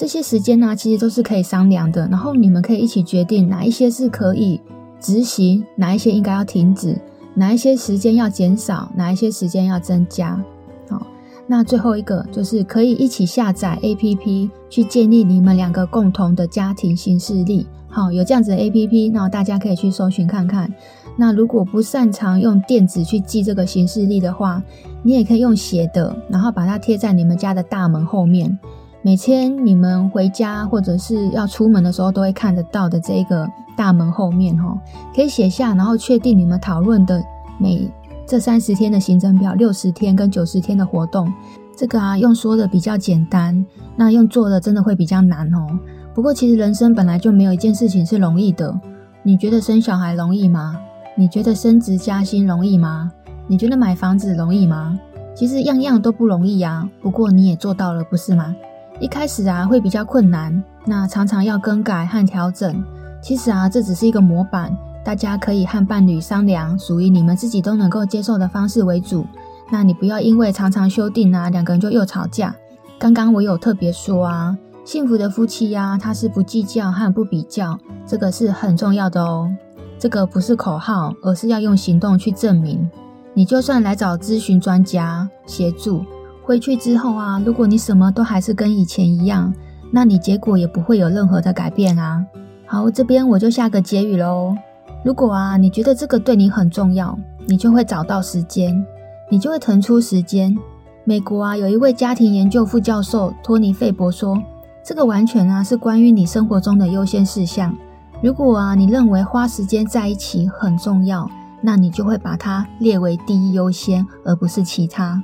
[0.00, 4.58] 这些时间呢，其实都是可以商量的，然后你们可以一起决定哪一些是可以
[4.98, 6.96] 执行，哪一些应该要停止，
[7.34, 10.42] 哪一些时间要减少，哪一些时间要增加。
[10.88, 11.06] 好，
[11.46, 17.66] 那最后一个就是可以一起下载 APP 去建立你们两个共同的家庭行事历。
[17.86, 20.72] 好，有这样子的 APP，那大家可以去搜寻看看。
[21.18, 24.62] 那如果不擅长用电子去记这个行事历的话，
[25.02, 28.58] 你也可以用写的，然后把它贴在你们家的大门后面。
[29.02, 34.78] 每天你们回家或者是要出门的时候都会看得到的这个大门后面，哈，
[35.14, 37.22] 可以写下，然后确定你们讨论的
[37.58, 37.90] 每
[38.26, 41.32] 这三十天的行程表、六十天跟九十天的活动。
[41.74, 43.64] 这个啊，用说的比较简单，
[43.96, 45.66] 那用做的真的会比较难哦。
[46.12, 48.78] 不过其实人生本来就没有一件事情是容易的。
[49.22, 50.78] 你觉得生小孩容易吗？
[51.16, 53.10] 你觉得升职加薪容易吗？
[53.46, 54.98] 你觉得买房子容易吗？
[55.34, 56.86] 其实样样都不容易呀。
[57.00, 58.54] 不过你也做到了，不是吗？
[59.00, 62.84] 一开始啊会比较困难，那常常要更改和调整。
[63.22, 69.26] 其实啊这只是一个模板，大家可以和伴侣商量，属于你们自己都能够接受的方式为主。
[69.70, 72.54] 那你不要因为常常修订啊，两个人就又吵架。
[72.98, 79.50] 刚刚我有特别说啊，幸福的夫妻呀，他是不计较和不比较，这个是很重要的哦。
[79.98, 82.90] 这个不是口号，而是要用行动去证明。
[83.32, 86.04] 你就算来找咨询专家协助，
[86.50, 89.54] 回去之后啊，如果你什么都还是跟以前一样，
[89.92, 92.26] 那你结果也不会有任何的改变啊。
[92.66, 94.56] 好，这边我就下个结语喽。
[95.04, 98.84] 如果啊，你觉得这个对你很重要，你就会找到时间。
[99.30, 100.58] 你就会腾出时间。
[101.04, 104.36] 美国啊，有一位家庭研究副教授托尼·费伯说
[104.82, 107.72] ：“这个完全啊是关于你生活中的优先事项。
[108.20, 111.30] 如果啊你认为花时间在一起很重要，
[111.62, 115.22] 那你就会把它列为第一优先，而不是其他。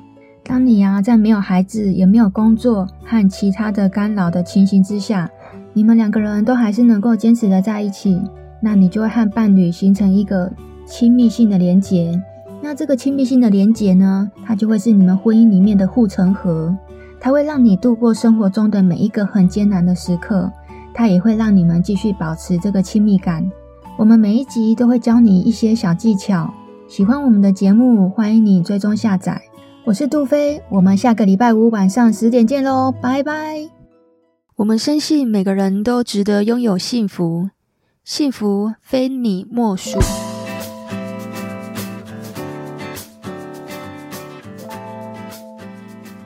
[0.48, 5.28] 当你啊在没有孩子、也没有工作和其他的干扰的情形之下，
[5.72, 8.22] 你们两个人都还是能够坚持的在一起，
[8.60, 10.52] 那你就会和伴侣形成一个
[10.86, 12.22] 亲密性的连结。”
[12.62, 16.74] 那这个亲密性的连结呢，它就会是你们婚姻里面的护城河，
[17.20, 20.50] 它会让你度过生活中的每一个很艰难的时刻，
[20.94, 23.44] 它也会让你们继续保持这个亲密感。
[23.98, 26.52] 我们每一集都会教你一些小技巧。
[26.88, 29.42] 喜欢我们的节目，欢迎你追踪下载。
[29.86, 33.70] 我是杜飞，我们下个礼拜五晚上十点见喽，拜拜。
[34.56, 37.50] 我们深信每个人都值得拥有幸福，
[38.02, 40.00] 幸福非你莫属。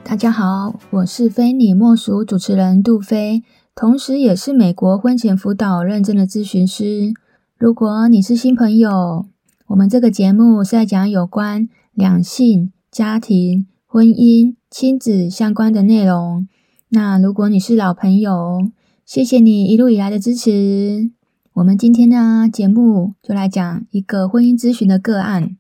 [0.02, 3.42] 大家好，我是非你莫属主持人杜飞，
[3.74, 7.12] 同时也是美国婚前辅导认证的咨询师。
[7.58, 9.26] 如果你是新朋友，
[9.66, 16.48] 我们这个节目是在讲有关两性、家庭、婚姻、亲子相关的内容。
[16.88, 18.68] 那如果你是老朋友，
[19.06, 21.12] 谢谢你一路以来的支持。
[21.52, 25.56] 我们今天呢，节目就来讲一个婚姻咨询的个案。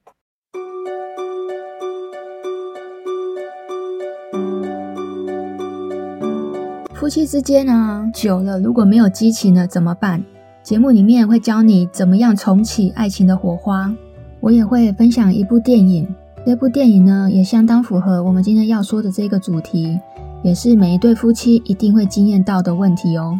[6.92, 10.24] 夫妻之间呢，久了如果没有激情了怎么办？
[10.64, 13.94] 节目里面会教你怎么样重启爱情的火花。
[14.40, 16.12] 我也会分享一部电影，
[16.46, 20.00] 这部电影呢也相当符合我们今天要说的这个主题，
[20.42, 23.38] 也是每一对夫妻一定会经验到的问题哦。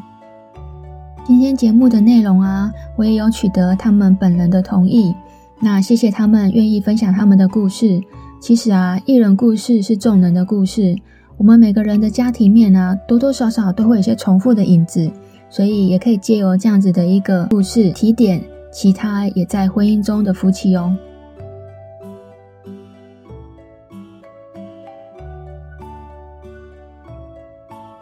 [1.27, 5.15] 今天节目的内容啊，我也有取得他们本人的同意，
[5.61, 8.01] 那谢谢他们愿意分享他们的故事。
[8.41, 10.97] 其实啊，一人故事是众人的故事。
[11.37, 15.11] 我们每个人的家庭面啊，多多少少都会有些重复的影子，
[15.49, 20.95] 所以也可以借由这样子的一个故事提点其他也在婚姻中的夫妻哦。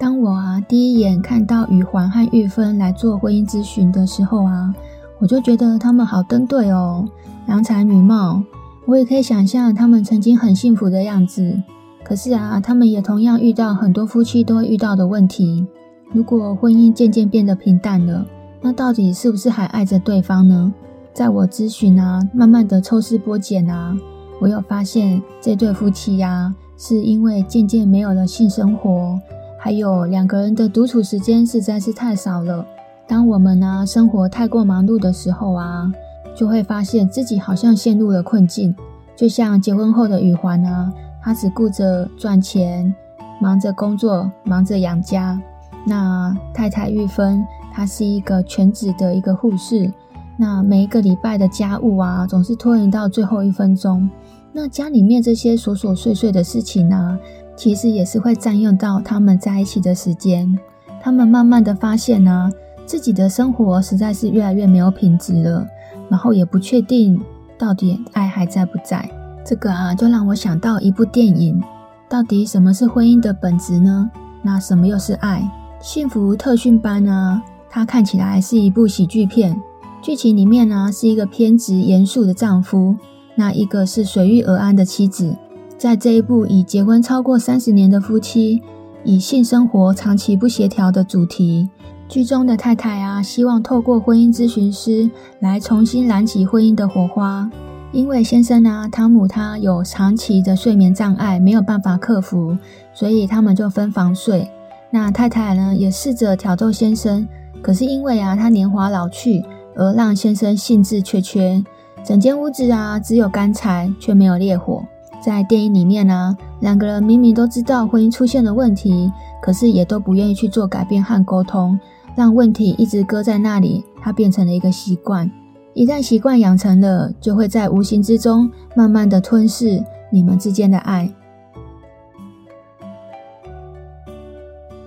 [0.09, 4.75] 当我啊第一眼看到宇环和玉芬来做婚姻咨询的时候啊，
[5.19, 7.07] 我就觉得他们好登对哦，
[7.47, 8.43] 郎才女貌，
[8.87, 11.63] 我也可以想象他们曾经很幸福的样子。
[12.03, 15.67] 可是啊，他们也同样遇到很多夫妻都会遇到的问题。
[16.11, 18.25] 如果婚姻渐渐变得平淡了，
[18.63, 20.73] 那到底是不是还爱着对方呢？
[21.13, 23.95] 在我咨询啊，慢慢的抽丝剥茧啊，
[24.41, 29.21] 我有发现这对夫妻呀、啊，是因为渐渐没有了性生活，
[29.69, 32.65] 还有两个人的独处时间实在是太少了。
[33.07, 35.93] 当我们呢、生活太过忙碌的时候啊，
[36.35, 38.75] 就会发现自己好像陷入了困境，
[39.15, 40.91] 就像结婚后的雨环啊。
[41.23, 42.95] 他只顾着赚钱，
[43.43, 45.39] 忙着工作，忙着养家。
[45.87, 49.93] 那太太玉芬，她是一个全职的一个护士。
[50.39, 54.09] 那每一个礼拜的家务啊，总是拖延到最后一分钟。
[54.51, 57.19] 那家里面这些琐琐碎碎的事情呢、啊，
[57.59, 60.57] 其实也是会占用到他们在一起的时间。
[61.03, 62.49] 他们慢慢的发现呢、
[62.87, 65.67] 自己的生活实在是越来越没有品质了，
[66.09, 67.21] 然后也不确定
[67.59, 69.11] 到底爱还在不在。
[69.45, 71.61] 这个啊，就让我想到一部电影。
[72.09, 74.09] 到底什么是婚姻的本质呢？
[74.43, 75.51] 那什么又是爱？
[75.81, 77.43] 幸福特训班呢？
[77.69, 79.61] 它看起来是一部喜剧片。
[80.01, 82.97] 剧情里面呢，是一个偏执严肃的丈夫，
[83.35, 85.37] 那一个是随遇而安的妻子。
[85.79, 88.61] 在这一部以结婚超过三十年的夫妻，
[89.05, 91.71] 以性生活长期不协调的主题。
[92.09, 95.09] 剧中的太太啊，希望透过婚姻咨询师
[95.39, 97.49] 来重新燃起婚姻的火花。
[97.93, 102.59] 因为先生啊，汤姆他有长期的睡眠障碍，没有办法克服，
[102.93, 104.51] 所以他们就分房睡。
[104.91, 107.29] 那太太呢，也试着挑逗先生，
[107.63, 109.45] 可是因为啊，他年华老去，
[109.77, 111.65] 而让先生兴致缺缺。
[112.05, 114.83] 整间屋子啊，只有干柴，却没有烈火。
[115.21, 119.11] 在电影里面呢、啊，两个人明明都知道婚姻出现了问题，
[119.43, 121.79] 可是也都不愿意去做改变和沟通，
[122.15, 125.31] 让问题一直搁在那里，它变成了一个习惯。
[125.75, 131.13] 一旦习惯养成了，就会在无形之中慢慢的吞噬你们之间的爱。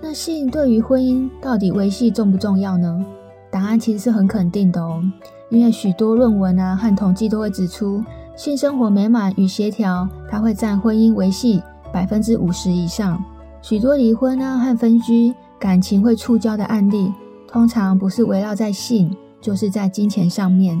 [0.02, 3.04] 那性对于婚姻到底维系重不重要呢？
[3.50, 5.02] 答案其实是很肯定的哦，
[5.50, 8.02] 因为许多论文啊和统计都会指出，
[8.42, 11.62] 性生活美满与协调，它会占婚姻维系
[11.92, 13.24] 百分之五十以上。
[13.60, 17.12] 许多离婚啊和分居、感情会触礁的案例，
[17.46, 19.16] 通常不是围绕在性。
[19.40, 20.80] 就是在金钱上面，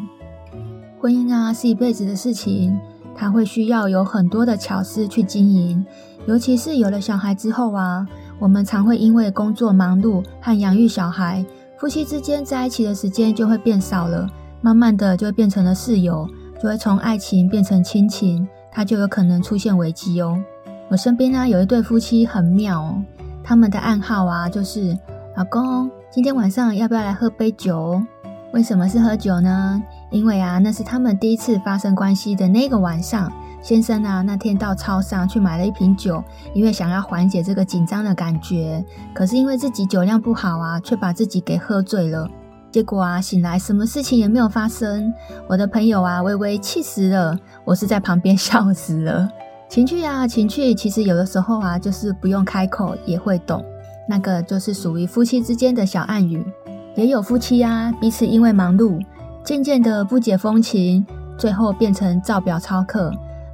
[1.00, 2.76] 婚姻啊是一辈子的事情，
[3.14, 5.86] 它会需要有很多的巧思去经营。
[6.26, 8.04] 尤其是有了小孩之后啊，
[8.40, 11.46] 我们常会因为工作忙碌和养育小孩，
[11.78, 14.28] 夫妻之间在一起的时间就会变少了，
[14.60, 16.28] 慢慢的就会变成了室友，
[16.62, 20.40] 就会从爱情变成亲情，它就有可能出现危机哦。
[20.88, 23.02] 我身边呢有一对夫妻很妙哦，
[23.42, 24.96] 他们的暗号啊就是：
[25.36, 28.00] 老公，今天晚上要不要来喝杯酒？
[28.52, 29.82] 为什么是喝酒呢？
[30.12, 33.32] 因为啊，那是他们第一次发生关系的那个晚上。
[33.60, 36.22] 先生啊，那天到超商去买了一瓶酒，
[36.54, 38.84] 因为想要缓解这个紧张的感觉。
[39.12, 42.30] 可是因为自己酒量不好啊，却把自己给喝醉了。
[42.72, 45.12] 结果啊，醒来什么事情也没有发生。
[45.46, 47.38] 我的朋友啊，微微气死了。
[47.66, 49.28] 我是在旁边笑死了。
[49.68, 53.62] 情趣啊，情趣，其实有的时候啊，就是不用开口也会懂。
[54.08, 56.42] 那个就是属于夫妻之间的小暗语。
[56.94, 58.98] 也有夫妻啊，彼此因为忙碌，
[59.44, 61.06] 渐渐的不解风情，
[61.36, 63.12] 最后变成照表操课。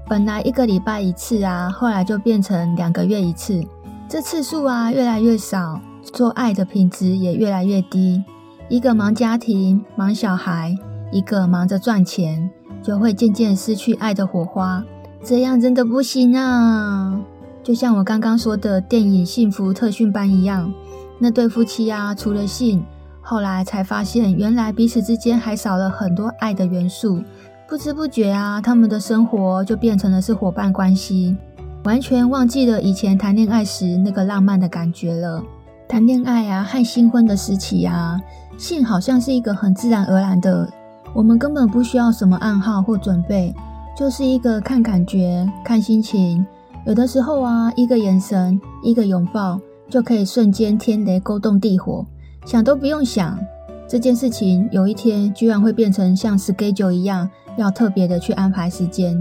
[0.08, 3.60] 本来一个礼拜一次啊，后来就变成两个月一次。
[4.08, 8.22] 这次数啊越来越少，做爱的品质也越来越低。
[8.70, 10.76] 一个忙家庭忙小孩，
[11.10, 12.50] 一个忙着赚钱，
[12.82, 14.84] 就会渐渐失去爱的火花。
[15.24, 17.18] 这样真的不行啊！
[17.62, 20.70] 就像我刚刚说的电影《幸福特训班》一样，
[21.18, 22.84] 那对夫妻啊，除了性。
[23.22, 27.22] 后来才发现，原来彼此之间还少了很多爱的元素。
[27.66, 31.36] 不知不觉啊，他们的生活就变成了是伙伴关系，
[31.84, 35.42] 完全忘记了以前谈恋爱时那个浪漫的感觉了。
[35.88, 38.20] 谈恋爱啊，和新婚的时期啊，
[38.58, 40.68] 性好像是一个很自然而然的，
[41.14, 43.54] 我们根本不需要什么暗号或准备，
[43.96, 46.44] 就是一个看感觉、看心情。
[46.84, 52.04] 有的时候啊，一个眼神、一个拥抱，就可以瞬间天雷勾动地火。
[52.44, 53.38] 想都不用想，
[53.86, 59.16] 这件事情有一天居然会变成像 schedule 一样，要特别的去安排时间。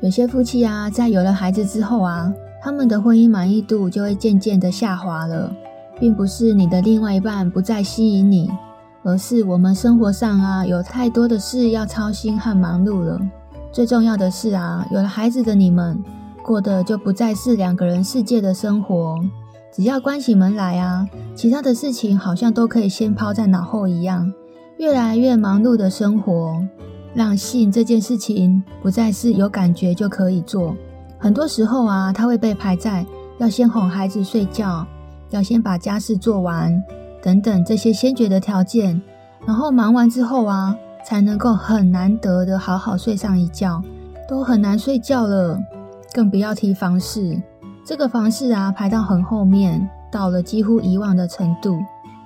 [0.00, 2.32] 有些夫妻啊，在有了孩子之后啊，
[2.62, 5.52] 他们的婚姻满意度就会渐渐的下滑了，
[5.98, 8.50] 并不是你的另外一半不再吸引你，
[9.06, 13.20] 而是我们生活上啊，有太多的事要操心和忙碌了。
[13.70, 16.02] 最重要的是啊，有了孩子的你们，
[16.42, 19.16] 过的就不再是两个人世界的生活。
[19.72, 24.32] 只要关起门来啊，其他的事情好像都可以先抛在脑后一样。
[24.78, 26.60] 越来越忙碌的生活，
[27.14, 30.74] 让性这件事情不再是有感觉就可以做。
[31.16, 33.06] 很多时候啊，它会被排在
[33.38, 34.84] 要先哄孩子睡觉，
[35.30, 36.82] 要先把家事做完
[37.22, 39.00] 等等这些先决的条件。
[39.46, 43.82] 然后忙完之后啊，才能够很难得的好好睡上一觉，
[44.28, 45.60] 都很难睡觉了，
[46.12, 47.40] 更不要提房事。
[47.84, 51.78] 这个房事啊，排到很后面，到了几乎遗忘的程度。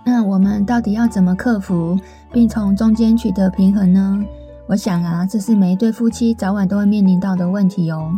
[0.03, 1.99] 那我们到底要怎么克服，
[2.33, 4.25] 并从中间取得平衡呢？
[4.67, 8.11] 我想啊，这是每一对夫妻早晚都会面临到的问题哦。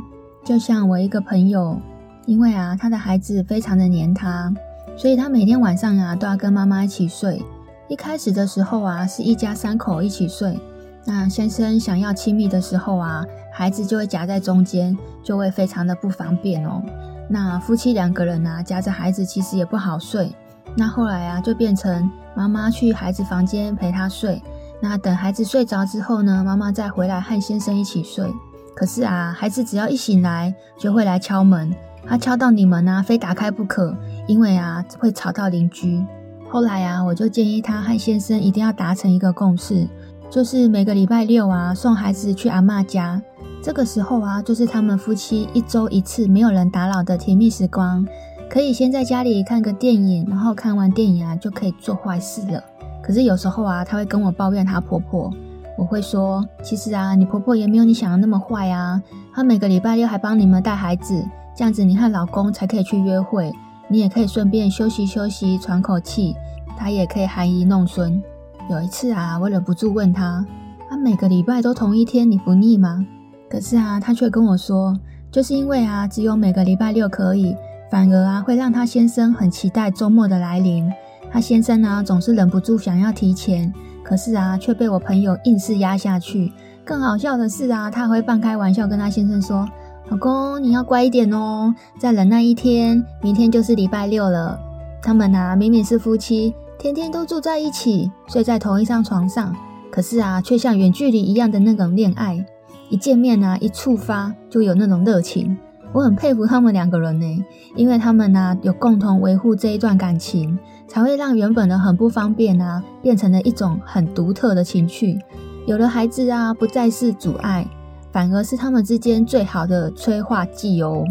[0.45, 1.81] 就像我一个朋友，
[2.27, 4.55] 因为啊，他的孩子非常的黏他，
[4.97, 7.43] 所以他每天晚上啊，都要跟妈妈一起睡。
[7.89, 10.59] 一开始的时候啊，是一家三口一起睡。
[11.05, 16.83] 那先生想要亲密的时候啊，孩子就会夹在中间，就会非常的不方便哦。
[17.29, 20.31] 那夫妻两个人啊，夹着孩子其实也不好睡。
[20.77, 24.41] 那后来啊，就变成妈妈去孩子房间陪他睡。
[24.81, 28.33] 那等孩子睡着之后呢，妈妈再回来和先生一起睡。
[28.75, 31.75] 可是啊，孩子只要一醒来，就会来敲门。
[32.07, 33.97] 他敲到你门啊，非打开不可，
[34.27, 36.05] 因为啊，会吵到邻居。
[36.51, 39.89] 后来啊，我就建议他和先生一定要达成一个共识，
[40.29, 43.23] 就是每个礼拜六啊，送孩子去阿嬷家。
[43.63, 48.05] 这个时候啊，就是他们夫妻一周一次没有人打扰的甜蜜时光，
[48.51, 52.63] 可以先在家里看个电影，然后看完电影啊就可以做坏事了。
[53.03, 55.33] 可是有时候啊，她会跟我抱怨她婆婆。
[55.79, 59.01] 我会说，其实啊，你婆婆也没有你想的那么坏啊。
[59.35, 61.25] 她每个礼拜六还帮你们带孩子，
[61.63, 63.53] 这样子你和老公才可以去约会，
[63.87, 66.35] 你也可以顺便休息休息，喘口气。
[66.77, 68.21] 他也可以含饴弄孙。
[68.69, 70.45] 有一次啊，我忍不住问她
[70.91, 73.07] ：“她每个礼拜都同一天，你不腻吗？”
[73.49, 74.99] 可是啊，他却跟我说，
[75.31, 77.57] 就是因为啊，只有每个礼拜六可以，
[77.89, 80.91] 反而啊，会让他先生很期待周末的来临。
[81.31, 83.73] 他先生呢，总是忍不住想要提前。
[84.03, 86.53] 可是啊，却被我朋友硬是压下去。
[86.85, 89.69] 更好笑的是啊，他会半开玩笑跟他先生说
[90.13, 94.61] ：“老公，你要乖一点哦，再忍耐一天，明天就是礼拜六了。”
[95.03, 99.57] 他们啊，明明是夫妻，天天都住在一起，睡在同一张床上，
[99.91, 102.45] 可是啊，却像远距离一样的那种恋爱。
[102.91, 105.57] 一见面啊，一触发就有那种热情。
[105.95, 107.45] 我很佩服他们两个人呢，
[107.75, 110.59] 因为他们啊，有共同维护这一段感情。
[110.87, 115.19] 才会让原本的很不方便啊，变成了一种很独特的情趣。
[115.65, 117.67] 有了孩子啊，不再是阻碍，
[118.13, 121.05] 反而是他们之间最好的催化剂哦。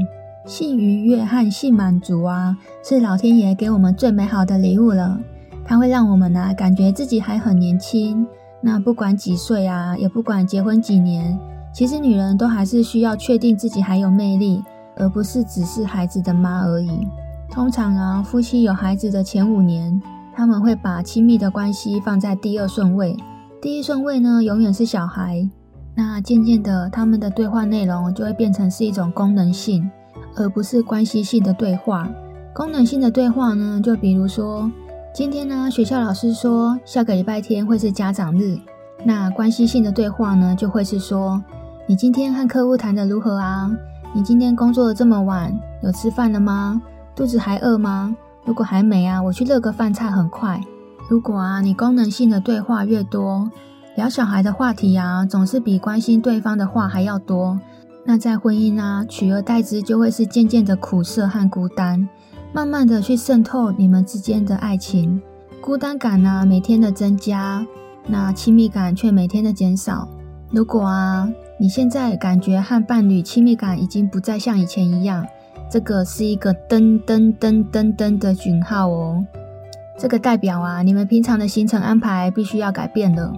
[0.46, 5.20] 性愉悦和性满足啊，是老天爷给我们最美好的礼物了。
[5.66, 8.26] 它会让我们啊，感觉自己还很年轻。
[8.62, 11.38] 那不管几岁啊，也不管结婚几年，
[11.74, 14.64] 其实女人都还是需要确定自己还有魅力，
[14.96, 17.08] 而不是只是孩子的妈而已。
[17.50, 20.02] 通常啊，夫妻有孩子的前五年，
[20.36, 23.16] 他们会把亲密的关系放在第二顺位，
[23.62, 25.48] 第一顺位呢，永远是小孩。
[26.04, 29.88] 那渐渐的，他们的对话内容就会变成是一种功能性，
[30.36, 32.10] 而不是关系性的对话。
[32.56, 34.72] 功能性的对话呢，就比如说，
[35.14, 38.58] 今天呢，学校老师说下个礼拜天会是家长日。
[39.06, 41.40] 那关系性的对话呢，就会是说，
[41.86, 43.70] 你今天和客户谈得如何啊？
[44.16, 46.82] 你今天工作得这么晚，有吃饭了吗？
[47.16, 48.16] 肚子还饿吗？
[48.44, 50.60] 如果还没啊，我去热个饭菜很快。
[51.08, 53.52] 如果啊，你功能性的对话越多，
[54.02, 57.60] 聊小孩的话题啊，总是比关心对方的话还要多。
[58.04, 62.10] 那在婚姻啊，取而代之就会是渐渐的苦涩和孤单，
[62.52, 65.22] 慢慢的去渗透你们之间的爱情。
[65.62, 67.64] 孤单感呢，每天的增加，
[68.08, 70.10] 那亲密感却每天的减少。
[70.50, 75.24] 如果啊，你现在感觉和伴侣亲密感已经不再像以前一样。
[75.70, 79.24] 这个是一个噔噔噔噔噔的讯号哦，
[80.00, 83.32] 这个代表啊，你们平常的行程安排必须要改变了，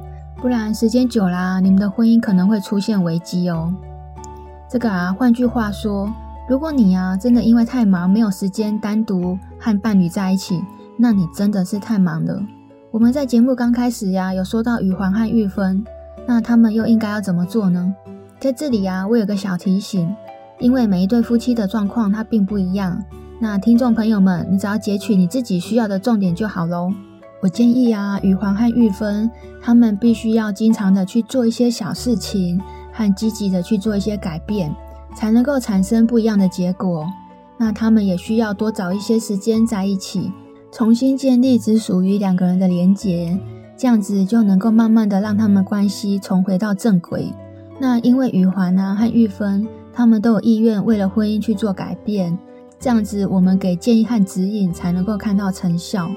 [0.43, 3.73] 不然时间久啦，你们的婚姻可能会出现危机哦。
[4.69, 6.11] 这个啊，换句话说，
[6.49, 10.61] 如果你啊真的因为太忙没有时间单独和伴侣在一起，
[10.97, 12.43] 那你真的是太忙了。
[12.91, 15.81] 我们在节目刚开始呀，有说到宇环和玉芬，
[16.27, 17.95] 那他们又应该要怎么做呢？
[18.37, 20.13] 在这里啊，我有个小提醒。
[20.59, 23.01] 因为每一对夫妻的状况它并不一样，
[23.39, 26.91] 那听众朋友们，你只要截取你自己需要的重点就好喽。
[27.43, 29.29] 我建议啊，宇环和玉芬
[29.61, 32.57] 他们必须要经常的去做一些小事情，
[32.93, 34.73] 和积极的去做一些改变，
[35.13, 37.05] 才能够产生不一样的结果。
[37.57, 40.31] 那他们也需要多找一些时间在一起，
[40.71, 43.37] 重新建立只属于两个人的连结，
[43.75, 47.33] 这样子就能够慢慢的让他们关系重回到正轨。
[47.77, 49.67] 那因为宇环啊和玉芬。
[49.95, 52.35] 他们都有意愿为了婚姻去做改变，
[52.79, 56.09] 这样子我们给建议和指引才能够看到成效。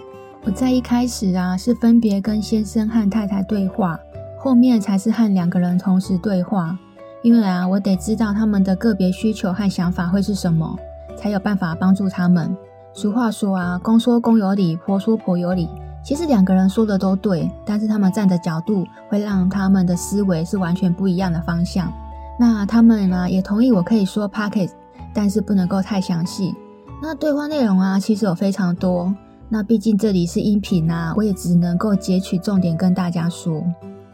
[0.46, 3.98] 我在一开始啊是分别跟先生和太太对话，
[4.38, 6.78] 后面才是和两个人同时对话。
[7.24, 10.78] 因为啊，我得知道他们的个别需求和想法会是什么，
[11.16, 12.56] 才有办法帮助他们。
[12.94, 15.68] 俗话说啊，公说公有理，婆说婆有理。
[16.04, 21.92] 其实两个人说的都对，但是他们站的角度会让他们的思维是完全不一样的方向。
[22.38, 24.70] 那他们呢也同意我可以说 Podcast，
[25.12, 26.54] 但是不能够太详细。
[27.02, 29.12] 那对话内容啊，其实有非常多。
[29.48, 33.62] 那毕竟这里是音频啊，我也只能够截取重点跟大家说。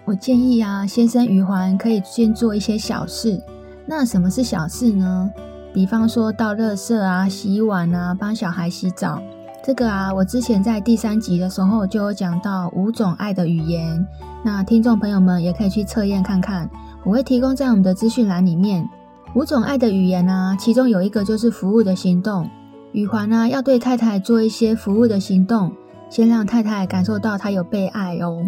[0.05, 3.43] 我建议啊，先生余环可以先做一些小事。
[3.87, 5.31] 那什么是小事呢？
[5.73, 9.23] 比方说倒垃圾啊、洗碗啊、帮小孩洗澡。
[9.65, 14.07] 这个啊，我之前在第三集的时候就有讲到五种爱的语言。
[14.45, 16.69] 那听众朋友们也可以去测验看看。
[17.05, 18.87] 我会提供在我们的资讯栏里面
[19.35, 22.51] 五种爱的语言啊，其中有一个就是服务的行动。
[22.93, 25.73] 宇环呢要对太太做一些服务的行动，
[26.11, 28.45] 先让太太感受到她有被爱哦。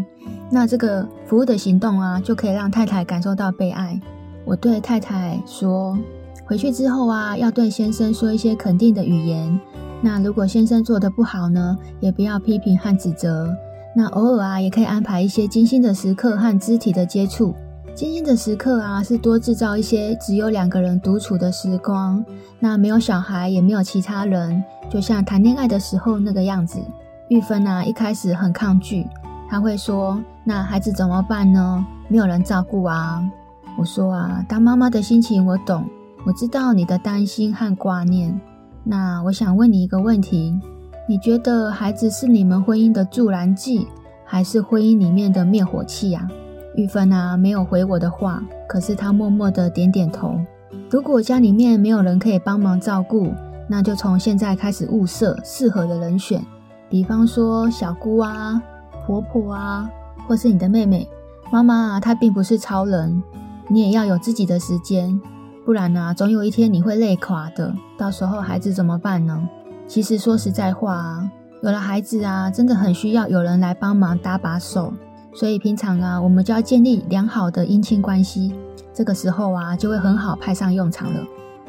[0.50, 3.98] 那这个服务的行动啊，就可以让太太感受到被爱。
[4.44, 5.98] 我对太太说，
[6.44, 9.58] 回去之后啊，要对先生说一些肯定的语言。
[10.02, 13.48] 那如果先生做的不好呢，也不要批评和指责。
[13.96, 17.54] 那偶尔啊，也可以安排一些精心的时刻和肢体的接触。
[17.94, 22.24] 精心的时刻啊，是多制造一些只有两个人独处的时光。
[22.58, 26.80] 那没有小孩，也没有其他人，就像谈恋爱的时候那个样子。
[27.28, 29.06] 玉芬啊，一开始很抗拒，
[29.48, 31.86] 她会说：“那孩子怎么办呢？
[32.08, 33.22] 没有人照顾啊。”
[33.78, 35.88] 我说啊，当妈妈的心情我懂，
[36.26, 38.40] 我知道你的担心和挂念。
[38.82, 40.52] 那我想问你一个问题：
[41.08, 43.86] 你觉得孩子是你们婚姻的助燃剂，
[44.24, 46.28] 还是婚姻里面的灭火器呀？
[46.76, 50.38] 玉芬啊，没有回我的话，可是她默默的点点头。
[50.90, 53.32] 如果家里面没有人可以帮忙照顾，
[53.68, 56.44] 那就从现在开始物色适合的人选，
[56.88, 58.60] 比方说小姑啊、
[59.06, 59.88] 婆婆啊，
[60.26, 61.08] 或是你的妹妹。
[61.50, 63.22] 妈妈啊，她并不是超人，
[63.68, 65.20] 你也要有自己的时间，
[65.64, 67.72] 不然啊，总有一天你会累垮的。
[67.96, 69.48] 到时候孩子怎么办呢？
[69.86, 71.30] 其实说实在话啊，
[71.62, 74.92] 有了孩子啊，真的很需要有人来帮忙搭把手。
[75.34, 78.54] 所以平常啊，我们就要建立良好的姻亲关系，
[78.92, 81.20] 这个时候啊，就会很好派上用场了。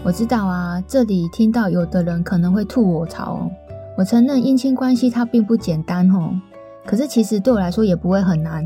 [0.03, 3.51] 我知道啊，这里听到有的人可能会吐我槽哦。
[3.97, 6.39] 我承认姻亲关系它并不简单哦，
[6.85, 8.63] 可是其实对我来说也不会很难。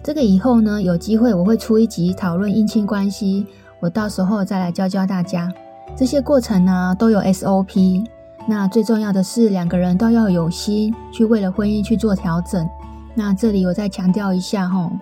[0.00, 3.44] 这个以后呢，有机会我会出一集讨论姻亲关系，
[3.80, 5.52] 我到时候再来教教大家。
[5.96, 8.06] 这些过程呢，都有 SOP，
[8.46, 12.68] 那最重要的是两个人都要有心去为了婚姻去做调整。
[13.18, 14.92] 那这里我再强调一下吼，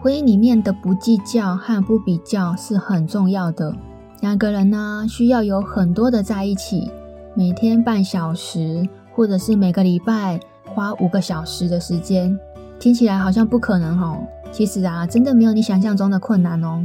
[0.00, 3.74] 婚姻里面的不计较和不比较是很重要的。
[4.20, 6.88] 两个人呢，需要有很多的在一起，
[7.34, 12.38] 每天半小时，或者是每个礼拜花五个小时的时间。
[12.78, 14.18] 听起来好像不可能吼，
[14.52, 16.80] 其实啊，真的没有你想象中的困难哦。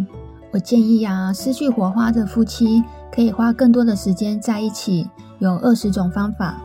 [0.51, 2.83] 我建议啊，失去火花的夫妻
[3.13, 6.59] 可以花更多的时间在一起，有二十种方法，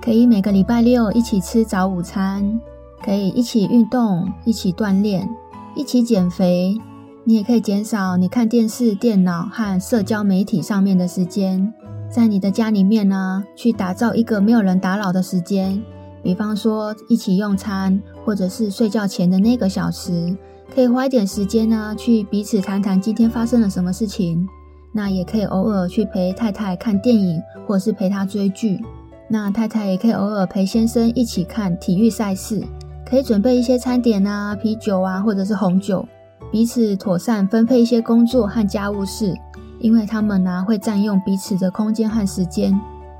[0.00, 2.60] 可以每个礼拜六一起吃早午餐。
[3.06, 5.28] 可以一起运动，一起锻炼，
[5.76, 6.76] 一起减肥。
[7.22, 11.72] 你也可以减少你看电视、电脑和社交媒体上面的时间，
[12.10, 15.80] 在你的家里面呢，去打造一个没有人打扰的时间。
[16.20, 20.36] 比方说，一起用餐，或者是睡觉前的那个小时，
[20.74, 24.48] 可以花一点时间呢，去彼此谈谈今天发生了什么事情。
[24.90, 28.80] 那也可以偶尔去陪太太看电影，或者是陪她追剧。
[29.28, 32.64] 那太太也可以偶尔陪先生一起看体育赛事。
[33.08, 36.04] 可以准备一些餐点啊，啤酒啊，或者是红酒，
[36.50, 39.32] 彼此妥善分配一些工作和家务事，
[39.78, 42.78] 因为他们呢、会占用彼此的空间和时间。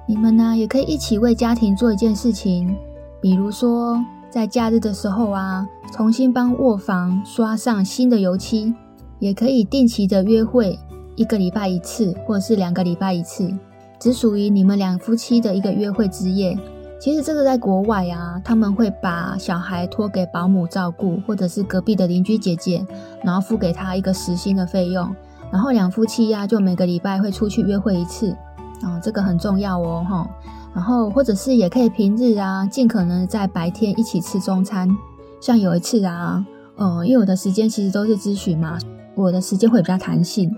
[0.08, 2.76] 你们呢也可以一起为家庭做一件事情，
[3.20, 8.74] 比如说在假日的时候啊，重新帮卧房刷上新的油漆，
[9.20, 10.76] 也可以定期的约会，
[11.14, 13.48] 一个礼拜一次，或者是两个礼拜一次，
[14.00, 16.58] 只属于你们两夫妻的一个约会之夜。
[16.98, 22.84] 其实这个在国外啊，他们会把小孩托给保姆照顾，或者是隔壁的邻居姐姐，
[23.22, 25.14] 然后付给他一个时薪的费用，
[25.52, 28.30] 然后两夫妻呀、啊、就每个礼拜会出去约会一次，
[28.82, 30.28] 啊，这个很重要哦，哈。
[30.74, 34.88] 然后或者是也可以平日啊，尽可能在白天一起吃中餐。
[35.40, 36.44] 像有一次啊，
[36.76, 38.78] 呃，因为我的时间其实都是咨询嘛，
[39.14, 40.54] 我的时间会比较弹性。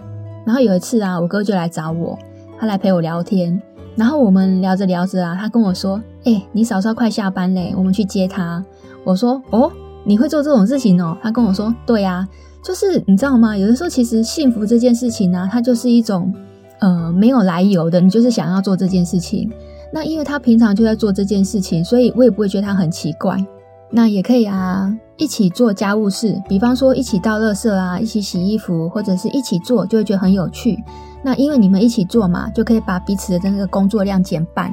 [0.46, 2.18] 然后有一次啊，我哥就来找我，
[2.58, 3.60] 他来陪我聊天。
[3.96, 8.62] 然后我们聊着聊着啊，他跟我说：“哎、你嫂嫂快下班嘞，我们去接她。”
[9.04, 9.72] 我说：“哦，
[10.04, 12.28] 你会做这种事情哦？”他跟我说：“对呀、啊，
[12.62, 13.56] 就是你知道吗？
[13.56, 16.30] 有的时候其实幸福这件事情呢、它就是一种
[16.80, 19.50] 呃没有来由的，你就是想要做这件事情。
[19.90, 23.42] 那因为他平常就在做这件事情，所以我也不会觉得他很奇怪。
[23.90, 30.78] 那也可以啊，一起做家务事，比方说一起倒垃圾啊，一起洗衣服，或者是一起做，就会觉得很有趣。”
[31.24, 34.70] 那因为你们一起做嘛，就可以把彼此的那个工作量减半，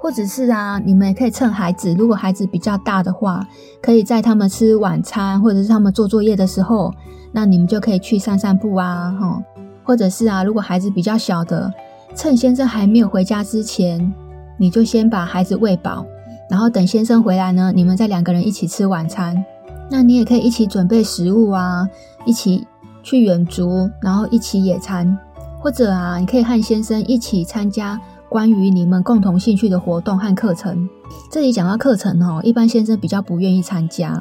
[0.00, 3.44] 或者是啊，你们也可以趁孩子，如果孩子比较大的话，
[3.82, 6.94] 可以在他们吃晚餐或者是他们做作业的时候，
[7.32, 9.42] 那你们就可以去散散步啊，哈，
[9.82, 11.72] 或者是啊，如果孩子比较小的，
[12.14, 14.14] 趁先生还没有回家之前，
[14.56, 16.06] 你就先把孩子喂饱，
[16.48, 19.44] 然后等先生回来呢，你们再两个人一起吃晚餐。
[19.90, 21.88] 那你也可以一起准备食物啊，
[22.24, 22.66] 一起
[23.02, 25.18] 去远足，然后一起野餐。
[25.60, 30.88] 或者啊，你可以和先生一起参加关于你们共同兴趣的活动和课程。
[31.30, 34.18] 这里讲到课程哦，一般先生比较不愿意参加。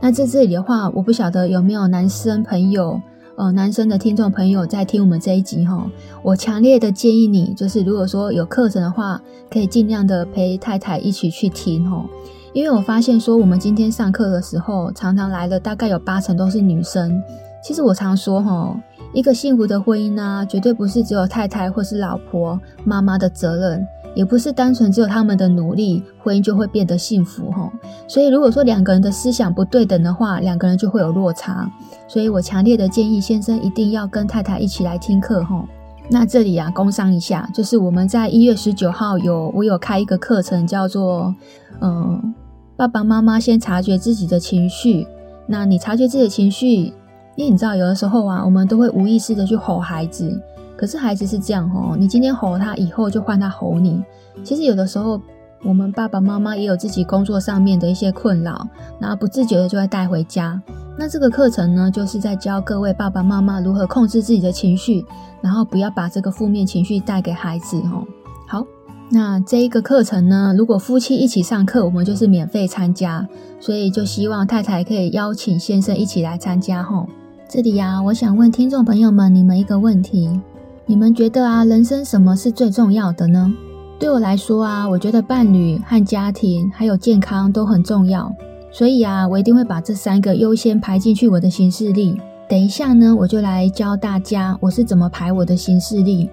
[0.00, 3.00] 那在这里的话，我不晓得有没有男生朋友，
[3.36, 5.90] 呃，男生的听众朋友在听我们这一集哈。
[6.22, 12.04] 我强烈的建议你，就是如果说有课程的话，可以尽量的陪太太一起去听哦。
[12.52, 17.22] 因为我发现说，我们今天上课的时候，常常来的大概有八成都是女生。
[17.64, 18.76] 其实我常说哈。
[19.12, 27.72] 一个幸福的婚姻呢，绝对不是只有太太或是老婆、妈妈的责任，也不是单纯只有他们的努力，婚姻就会变得幸福哈。
[28.06, 31.70] 所以如果说两个人的思想不对等的话，两个人就会有落差。
[32.06, 35.66] 所以我强烈的建议先生一定要跟太太一起来听课哈。
[36.08, 41.34] 那这里啊，工商一下，就是我们在一月十九号有我有开一个课程，叫做
[41.80, 42.34] 嗯，
[42.76, 45.06] 爸爸妈妈先察觉自己的情绪。
[45.48, 46.92] 那你察觉自己的情绪，
[47.36, 50.40] 因为你知道有的时候啊，我们都会无意识的去吼孩子。
[50.76, 54.02] 可是孩子是这样吼，你今天吼他，以后就换他吼你。
[54.44, 55.20] 其实有的时候，
[55.64, 58.68] 我们爸爸妈妈也有自己工作上面的一些困扰，
[58.98, 60.60] 然后不自觉的就会带回家。
[60.98, 65.04] 那这个课程呢，就是在教各位爸爸妈妈如何控制自己的情绪，
[65.40, 68.04] 然后不要把这个负面情绪带给孩子吼。
[68.46, 68.66] 好，
[69.10, 73.26] 那这一个课程呢，如果夫妻一起上课，我们就是免费参加，
[73.60, 77.06] 所以就希望太太可以邀请先生一起来参加吼。
[77.48, 80.40] 这里呀，我想问听众朋友们，你们一个问题。
[80.84, 83.54] 你们觉得啊，人生什么是最重要的呢？
[84.00, 88.34] 对我来说啊，我觉得伴侣和家庭还有健康都很重要。
[88.72, 92.20] 所以啊，我一定会把这三个优先排进去我的行事历。
[92.48, 96.28] 等一下呢，我就来教大家我是怎么排我的行事历。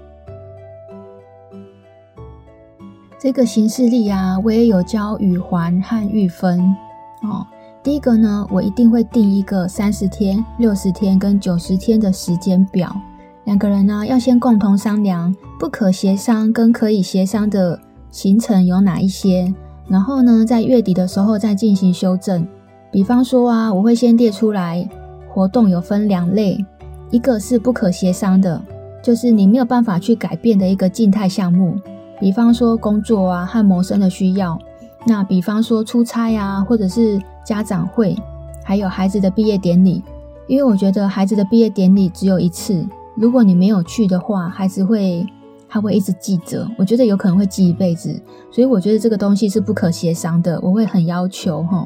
[3.19, 6.75] 这个行事历啊，我也有教宇环和玉芬
[7.21, 7.45] 哦。
[7.83, 12.95] 第一个呢，我一定会定一个三十天、六十天跟九十天的时间表。
[13.43, 17.77] 两个人呢，要先共同商量不可协商跟可以协商的
[18.09, 19.53] 行程有哪一些，
[19.89, 22.47] 然后呢，在月底的时候再进行修正。
[22.89, 24.87] 比方说啊，我会先列出来，
[25.33, 26.65] 活动有分两类，
[27.11, 28.61] 一个是不可协商的，
[29.03, 31.75] 就是你没有办法去改变的一个静态项目，
[32.17, 34.57] 比方说工作啊和谋生的需要。
[35.05, 38.15] 那比方说出差啊，或者是家长会，
[38.63, 40.01] 还有孩子的毕业典礼，
[40.47, 42.85] 因为我觉得孩子的毕业典礼只有一次。
[43.15, 45.25] 如果你没有去的话，孩子会
[45.69, 48.17] 他会一直记着，我觉得有可能会记一辈子，
[48.49, 51.85] 所以我觉得这个东西是不可协商的，我会很要求哈。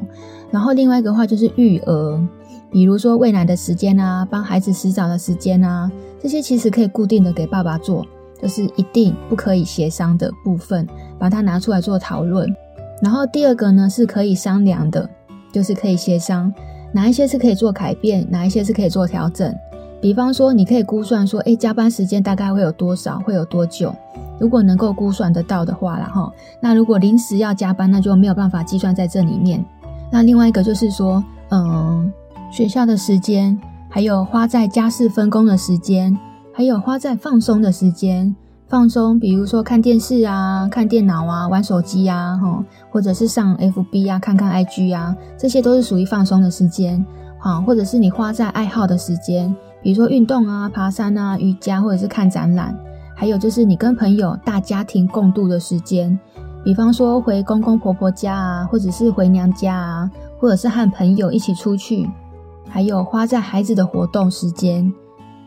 [0.50, 2.28] 然后另外一个话就是育儿，
[2.70, 5.90] 比如说喂奶的时间啊，帮孩子洗澡的时间啊，
[6.22, 8.06] 这些其实可以固定的给爸爸做，
[8.40, 10.86] 就是一定不可以协商的部分，
[11.18, 12.48] 把它拿出来做讨论。
[13.00, 15.08] 然后第二个呢是可以商量的，
[15.52, 16.52] 就是可以协商
[16.92, 19.54] 哪一些是可以做改变，哪一些是可以做调整。
[20.00, 23.94] 比方说，你可以估算说，诶，加班时间大概会有多少，会有多久？
[24.38, 29.64] 如果能够估算得到的话啦，哈，那如果临时要加班，那就没有办法计算在这里面。
[30.10, 32.12] 那另外一个就是说，嗯，
[32.52, 36.16] 学校的时间，还有花在家事分工的时间，
[36.52, 38.34] 还有花在放松的时间，
[38.68, 47.02] 放松，比如说看电视啊、看电脑啊、玩手机啊，哈，或者是上 FB 啊、看看 IG 啊，这些都是属于放松的时间，
[47.38, 49.54] 好，或者是你花在爱好的时间。
[49.82, 52.76] 比如说运动啊、爬山啊、瑜伽，或者是看展览，
[53.16, 56.18] 还有就是你跟朋友大家庭共度的时间，
[56.62, 62.06] 比方说回公公婆婆家啊，或者是回娘家啊，或者是和朋友一起出去，
[62.68, 64.92] 还有花在孩子的活动时间，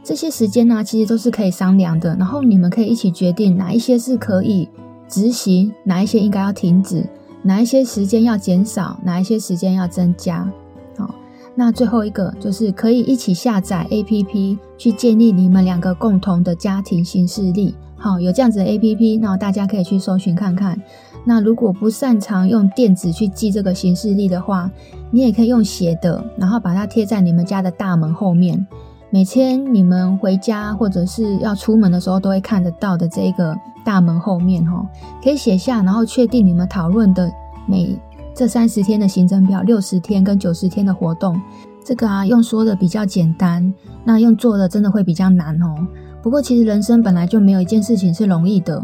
[0.04, 2.16] 这些时间呢、其实都是可以商量的。
[2.16, 4.68] 然后你们可以一起决定哪一些是可以
[5.08, 7.06] 执行，哪一些应该要停止，
[7.44, 10.52] 哪一些时间要减少，哪一些时间要增加。
[10.98, 11.14] 好
[11.54, 17.76] 那最后一个就是可以一起下载 APP 去建立你们两个共同的家庭行事历。
[17.96, 20.82] 好，有这样子的 APP，那大家可以去搜寻看看。
[21.24, 24.72] 那如果不擅长用电子去记这个行事历的话，
[25.12, 28.66] 你也可以用写的，然后把它贴在你们家的大门后面。
[29.14, 33.54] 每天你们回家或者是要出门的时候，都会看得到的这个
[33.84, 34.88] 大门后面，哈，
[35.22, 37.30] 可以写下，然后确定你们讨论的
[37.68, 38.00] 每。
[38.34, 41.40] 这三十天的行程表，六十天跟九十天的活动，
[41.84, 43.74] 这个啊用说的比较简单，
[44.06, 45.76] 那用做的真的会比较难哦。
[46.24, 48.82] 不过其实人生本来就没有一件事情是容易的。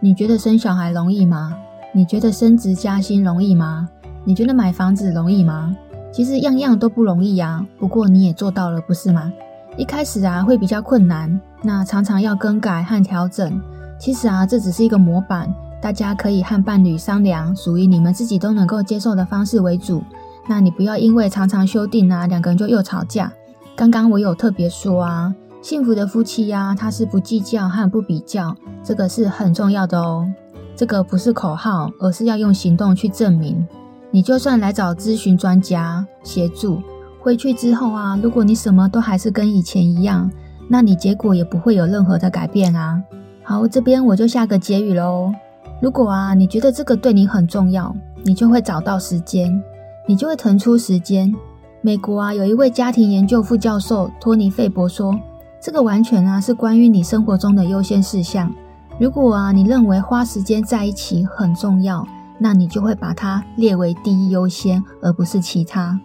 [0.00, 1.56] 你觉得生小孩容易吗？
[1.94, 3.88] 你觉得升职加薪容易吗？
[4.24, 5.74] 你觉得买房子容易吗？
[6.12, 7.66] 其实样样都不容易呀。
[7.78, 9.32] 不过你也做到了，不是吗？
[9.76, 13.60] 一开始啊会比较困难，那常常要更改和调整。
[13.98, 15.52] 其实啊这只是一个模板。
[15.82, 20.02] 大家可以和伴侣商量，属于你们自己都能够接受的方式为主。
[20.46, 23.32] 那你不要因为常常修订啊，两个人就又吵架。
[23.74, 30.30] 刚刚我有特别说啊，幸福的夫妻呀，他是不计较和不比较，这个是很重要的哦。
[30.76, 33.66] 这个不是口号，而是要用行动去证明。
[34.10, 36.82] 你就算来找咨询专家协助，
[37.22, 40.30] 回去之后啊，如果你什么都还是跟以前一样，
[40.68, 43.02] 那你结果也不会有任何的改变啊。
[43.42, 45.32] 好，这边我就下个结语喽。
[45.80, 47.94] 如果啊，你觉得这个对你很重要，
[48.24, 49.62] 你就会找到时间，
[50.06, 51.34] 你就会腾出时间。
[51.82, 55.18] 美国啊，有一位家庭研究副教授托尼·费伯说，
[55.60, 58.52] 这个完全啊是关于你生活中的优先事项。
[58.98, 62.06] 如果啊，你认为花时间在一起很重要，
[62.38, 65.98] 那你就会把它列为第一优先，而不是其他。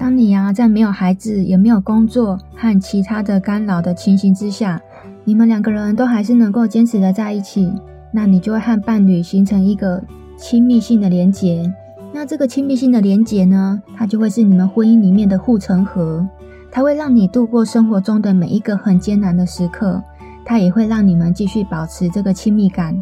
[0.00, 4.80] 当你啊，在没有孩子、也没有工作和其他的干扰的情形之下，
[5.24, 7.70] 你们两个人都还是能够坚持的在一起，
[8.10, 10.02] 那你就会和伴侣形成一个
[10.38, 11.70] 亲密性的连结。
[12.14, 16.26] 那这个亲密性的连结呢，它就会是你们婚姻里面的护城河，
[16.70, 20.02] 它会让你度过生活中的每一个很艰难的时刻，
[20.46, 22.98] 它也会让你们继续保持这个亲密感。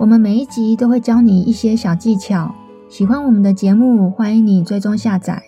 [0.00, 2.52] 我们每一集都会教你一些小技巧，
[2.88, 5.40] 喜欢我们的节目，欢迎你追踪下载。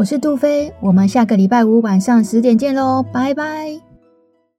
[0.00, 3.89] 我是杜飞，我们下个礼拜五晚上十点见喽，拜拜。